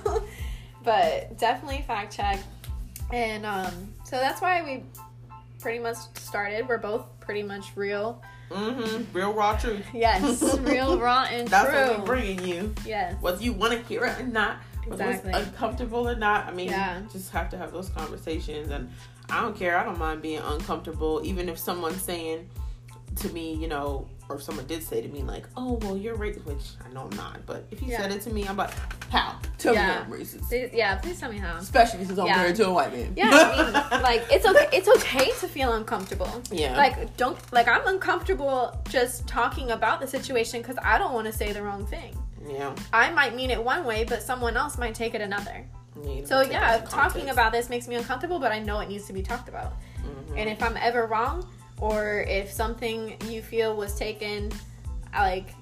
Yeah. 0.07 0.19
but 0.83 1.39
definitely 1.39 1.83
fact 1.83 2.15
check. 2.17 2.41
And 3.13 3.45
um, 3.45 3.93
so 4.05 4.17
that's 4.17 4.41
why 4.41 4.63
we 4.63 4.85
pretty 5.61 5.79
much 5.79 5.97
started. 6.15 6.69
We're 6.69 6.79
both 6.79 7.07
pretty 7.21 7.43
much 7.43 7.77
real. 7.77 8.23
Mm-hmm. 8.51 9.17
Real 9.17 9.33
raw 9.33 9.57
truth. 9.57 9.85
Yes, 9.95 10.43
real 10.61 10.99
raw 10.99 11.27
and 11.31 11.47
that's 11.47 11.69
true. 11.69 11.79
That's 11.79 11.91
what 11.91 12.01
we're 12.01 12.07
bringing 12.07 12.47
you. 12.47 12.75
Yes. 12.85 13.15
Whether 13.21 13.43
you 13.43 13.53
want 13.53 13.73
to 13.75 13.83
hear 13.85 14.05
it 14.05 14.21
or 14.21 14.27
not, 14.27 14.59
exactly. 14.87 15.31
whether 15.31 15.39
it's 15.39 15.49
uncomfortable 15.49 16.09
or 16.09 16.17
not. 16.17 16.47
I 16.47 16.53
mean, 16.53 16.69
yeah. 16.69 17.03
just 17.13 17.31
have 17.31 17.49
to 17.51 17.59
have 17.59 17.73
those 17.73 17.91
conversations. 17.91 18.71
And 18.71 18.91
I 19.29 19.41
don't 19.41 19.57
care. 19.57 19.79
I 19.79 19.85
don't 19.85 19.99
mind 19.99 20.23
being 20.23 20.41
uncomfortable, 20.41 21.21
even 21.23 21.49
if 21.49 21.59
someone's 21.59 22.03
saying 22.03 22.49
to 23.17 23.29
me, 23.31 23.55
you 23.55 23.69
know, 23.69 24.09
or 24.29 24.37
if 24.37 24.43
someone 24.43 24.67
did 24.67 24.83
say 24.83 25.03
to 25.03 25.09
me 25.09 25.23
like, 25.23 25.45
"Oh, 25.57 25.75
well, 25.83 25.97
you're 25.97 26.17
racist," 26.17 26.45
which 26.45 26.63
I 26.85 26.93
know 26.93 27.09
I'm 27.11 27.17
not, 27.17 27.45
but 27.47 27.67
if 27.71 27.83
you 27.83 27.89
yeah. 27.89 28.01
said 28.01 28.13
it 28.13 28.23
to 28.23 28.31
me, 28.31 28.47
I'm 28.47 28.57
like, 28.57 28.71
"How? 29.11 29.37
Tell 29.59 29.75
yeah. 29.75 29.87
me 29.87 29.93
I'm 29.93 30.21
racist." 30.21 30.49
Please, 30.49 30.71
yeah, 30.73 30.97
please 30.97 31.19
tell 31.19 31.31
me 31.31 31.39
how. 31.39 31.57
Especially 31.57 32.05
since 32.05 32.19
I'm 32.19 32.27
yeah. 32.27 32.37
married 32.37 32.57
to 32.57 32.67
a 32.67 32.73
white 32.73 32.93
man. 32.93 33.13
Yeah, 33.17 33.31
I 33.33 33.65
mean, 33.65 33.73
like 34.03 34.25
it's 34.31 34.47
okay. 34.47 34.69
It's 34.73 34.89
okay 34.89 35.31
to 35.41 35.49
feel 35.49 35.73
uncomfortable. 35.73 36.31
Yeah. 36.51 36.77
Like 36.77 37.17
don't 37.17 37.39
like 37.53 37.67
I'm 37.67 37.87
uncomfortable 37.87 38.81
just 38.89 39.27
talking 39.27 39.73
about 39.73 40.01
the 40.01 40.07
situation 40.07 40.63
because 40.63 40.77
I 40.83 40.99
don't 40.99 41.13
want 41.13 41.27
to 41.27 41.33
say 41.33 41.53
the 41.53 41.63
wrong 41.63 41.85
thing. 41.87 42.17
Yeah. 42.49 42.75
I 42.93 43.11
might 43.11 43.35
mean 43.35 43.51
it 43.51 43.63
one 43.63 43.85
way, 43.85 44.05
but 44.05 44.23
someone 44.23 44.57
else 44.57 44.79
might 44.79 44.95
take 44.95 45.15
it 45.15 45.21
another. 45.21 45.67
So 46.25 46.41
yeah, 46.41 46.79
talking 46.89 47.29
about 47.31 47.53
this 47.53 47.69
makes 47.69 47.87
me 47.87 47.97
uncomfortable, 47.97 48.39
but 48.39 48.53
I 48.53 48.59
know 48.59 48.81
it 48.81 48.89
needs 48.89 49.07
to 49.07 49.13
be 49.13 49.23
talked 49.23 49.49
about. 49.49 49.75
Mm-hmm. 49.99 50.39
And 50.39 50.49
if 50.49 50.63
I'm 50.63 50.77
ever 50.79 51.07
wrong, 51.07 51.47
or 51.81 52.25
if 52.29 52.53
something 52.53 53.17
you 53.27 53.43
feel 53.43 53.77
was 53.77 53.99
taken 53.99 54.53
like 55.13 55.55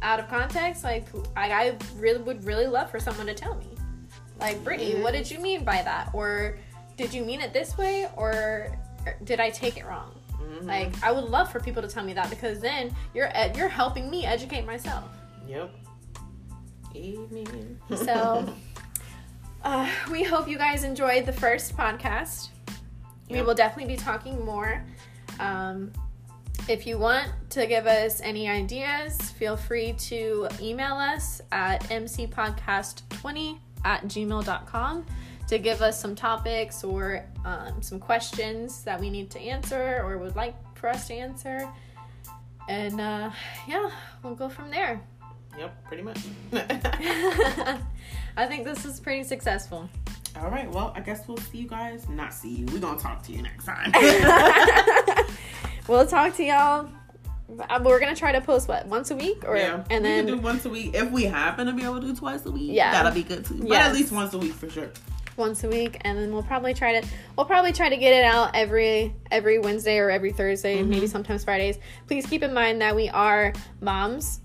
out 0.00 0.20
of 0.20 0.28
context, 0.28 0.84
like 0.84 1.06
I, 1.36 1.50
I 1.52 1.76
really 1.96 2.22
would 2.22 2.44
really 2.44 2.66
love 2.66 2.90
for 2.90 3.00
someone 3.00 3.26
to 3.26 3.34
tell 3.34 3.56
me, 3.56 3.66
like 4.40 4.62
Brittany, 4.62 4.92
mm-hmm. 4.92 5.02
what 5.02 5.12
did 5.12 5.30
you 5.30 5.40
mean 5.40 5.64
by 5.64 5.82
that, 5.82 6.10
or 6.12 6.58
did 6.96 7.12
you 7.12 7.24
mean 7.24 7.40
it 7.40 7.52
this 7.52 7.76
way, 7.76 8.08
or 8.16 8.76
did 9.24 9.40
I 9.40 9.50
take 9.50 9.76
it 9.76 9.86
wrong? 9.86 10.14
Mm-hmm. 10.40 10.66
Like 10.66 11.02
I 11.02 11.10
would 11.10 11.24
love 11.24 11.50
for 11.50 11.60
people 11.60 11.82
to 11.82 11.88
tell 11.88 12.04
me 12.04 12.12
that 12.14 12.30
because 12.30 12.60
then 12.60 12.94
you're 13.12 13.30
you're 13.56 13.68
helping 13.68 14.08
me 14.08 14.24
educate 14.24 14.64
myself. 14.64 15.04
Yep. 15.48 15.74
Amen. 16.94 17.78
so, 17.94 18.52
uh, 19.64 19.90
we 20.10 20.22
hope 20.22 20.48
you 20.48 20.58
guys 20.58 20.84
enjoyed 20.84 21.26
the 21.26 21.32
first 21.32 21.76
podcast. 21.76 22.48
Yep. 23.28 23.38
We 23.38 23.42
will 23.42 23.54
definitely 23.54 23.94
be 23.94 24.00
talking 24.00 24.44
more 24.44 24.84
um, 25.40 25.92
if 26.68 26.86
you 26.86 26.98
want 26.98 27.28
to 27.50 27.66
give 27.66 27.86
us 27.86 28.20
any 28.20 28.48
ideas, 28.48 29.18
feel 29.32 29.56
free 29.56 29.94
to 29.94 30.48
email 30.60 30.94
us 30.94 31.40
at 31.52 31.82
mcpodcast20 31.84 33.58
at 33.84 34.04
gmail.com 34.04 35.06
to 35.48 35.58
give 35.58 35.80
us 35.80 35.98
some 35.98 36.14
topics 36.14 36.84
or 36.84 37.24
um, 37.44 37.80
some 37.80 37.98
questions 37.98 38.82
that 38.84 39.00
we 39.00 39.08
need 39.08 39.30
to 39.30 39.40
answer 39.40 40.02
or 40.04 40.18
would 40.18 40.36
like 40.36 40.54
for 40.74 40.88
us 40.88 41.06
to 41.08 41.14
answer. 41.14 41.66
And 42.68 43.00
uh, 43.00 43.30
yeah, 43.66 43.90
we'll 44.22 44.34
go 44.34 44.48
from 44.50 44.70
there. 44.70 45.00
Yep, 45.58 45.84
pretty 45.86 46.02
much. 46.02 46.18
I 48.36 48.46
think 48.46 48.64
this 48.64 48.84
is 48.84 49.00
pretty 49.00 49.24
successful. 49.24 49.88
All 50.36 50.50
right. 50.50 50.70
Well, 50.70 50.92
I 50.94 51.00
guess 51.00 51.26
we'll 51.26 51.38
see 51.38 51.58
you 51.58 51.68
guys. 51.68 52.08
Not 52.08 52.32
see 52.32 52.56
you. 52.56 52.66
We're 52.66 52.78
gonna 52.78 53.00
talk 53.00 53.22
to 53.24 53.32
you 53.32 53.42
next 53.42 53.64
time. 53.64 53.92
we'll 55.88 56.06
talk 56.06 56.36
to 56.36 56.44
y'all. 56.44 56.88
Uh, 57.70 57.80
we're 57.82 57.98
gonna 57.98 58.14
try 58.14 58.30
to 58.30 58.40
post 58.42 58.68
what 58.68 58.86
once 58.86 59.10
a 59.10 59.16
week, 59.16 59.42
or 59.46 59.56
yeah, 59.56 59.82
and 59.90 60.04
then 60.04 60.26
do 60.26 60.36
once 60.36 60.66
a 60.66 60.68
week. 60.68 60.94
If 60.94 61.10
we 61.10 61.24
happen 61.24 61.66
to 61.66 61.72
be 61.72 61.82
able 61.82 62.00
to 62.00 62.06
do 62.06 62.14
twice 62.14 62.44
a 62.44 62.50
week, 62.50 62.70
yeah, 62.72 62.92
that'll 62.92 63.12
be 63.12 63.22
good 63.22 63.44
too. 63.44 63.64
But 63.66 63.78
at 63.78 63.94
least 63.94 64.12
once 64.12 64.34
a 64.34 64.38
week 64.38 64.52
for 64.52 64.68
sure. 64.68 64.90
Once 65.36 65.64
a 65.64 65.68
week, 65.68 65.98
and 66.02 66.18
then 66.18 66.32
we'll 66.32 66.42
probably 66.42 66.74
try 66.74 67.00
to 67.00 67.08
we'll 67.36 67.46
probably 67.46 67.72
try 67.72 67.88
to 67.88 67.96
get 67.96 68.12
it 68.12 68.24
out 68.24 68.54
every 68.54 69.14
every 69.30 69.58
Wednesday 69.58 69.98
or 69.98 70.10
every 70.10 70.30
Thursday, 70.30 70.78
mm-hmm. 70.78 70.90
maybe 70.90 71.06
sometimes 71.06 71.44
Fridays. 71.44 71.78
Please 72.06 72.26
keep 72.26 72.42
in 72.42 72.52
mind 72.52 72.82
that 72.82 72.94
we 72.94 73.08
are 73.08 73.54
moms 73.80 74.40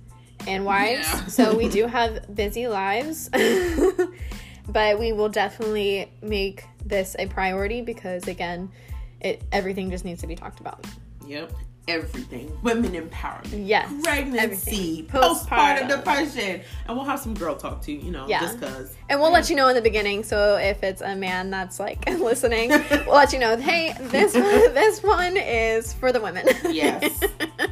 and 0.47 0.63
wives, 0.63 1.07
yeah. 1.07 1.25
so 1.25 1.57
we 1.57 1.67
do 1.67 1.87
have 1.87 2.33
busy 2.33 2.67
lives. 2.69 3.29
but 4.69 4.97
we 4.97 5.11
will 5.11 5.29
definitely 5.29 6.09
make 6.21 6.63
this 6.85 7.17
a 7.19 7.27
priority 7.27 7.81
because 7.81 8.27
again 8.27 8.71
it 9.19 9.41
everything 9.51 9.89
just 9.89 10.05
needs 10.05 10.21
to 10.21 10.27
be 10.27 10.35
talked 10.35 10.59
about 10.59 10.85
yep. 11.27 11.51
Everything. 11.85 12.57
Women 12.63 12.93
empowerment. 12.93 13.67
Yes. 13.67 13.91
Pregnancy. 14.03 15.05
Postpartum 15.09 15.89
depression. 15.89 16.61
And 16.87 16.95
we'll 16.95 17.05
have 17.05 17.19
some 17.19 17.33
girl 17.33 17.57
talk 17.57 17.81
too 17.81 17.91
you 17.91 18.03
you 18.03 18.11
know 18.11 18.25
yeah. 18.25 18.39
just 18.39 18.59
because 18.59 18.95
and 19.09 19.19
we'll 19.19 19.31
let 19.31 19.49
you 19.49 19.55
know 19.57 19.67
in 19.67 19.75
the 19.75 19.81
beginning. 19.81 20.23
So 20.23 20.55
if 20.55 20.81
it's 20.81 21.01
a 21.01 21.13
man 21.13 21.49
that's 21.49 21.81
like 21.81 22.07
listening 22.19 22.69
we'll 22.91 23.15
let 23.15 23.33
you 23.33 23.39
know 23.39 23.57
hey 23.57 23.93
this 23.99 24.33
one, 24.33 24.43
this 24.73 25.03
one 25.03 25.35
is 25.35 25.91
for 25.93 26.13
the 26.13 26.21
women. 26.21 26.47
Yes. 26.69 27.21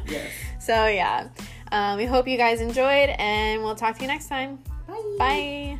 Yes. 0.06 0.30
So 0.60 0.86
yeah. 0.88 1.28
Um, 1.70 1.96
we 1.96 2.04
hope 2.04 2.28
you 2.28 2.36
guys 2.36 2.60
enjoyed 2.60 3.08
and 3.18 3.62
we'll 3.62 3.74
talk 3.74 3.96
to 3.96 4.02
you 4.02 4.08
next 4.08 4.28
time. 4.28 4.58
Bye. 4.86 5.16
Bye 5.18 5.78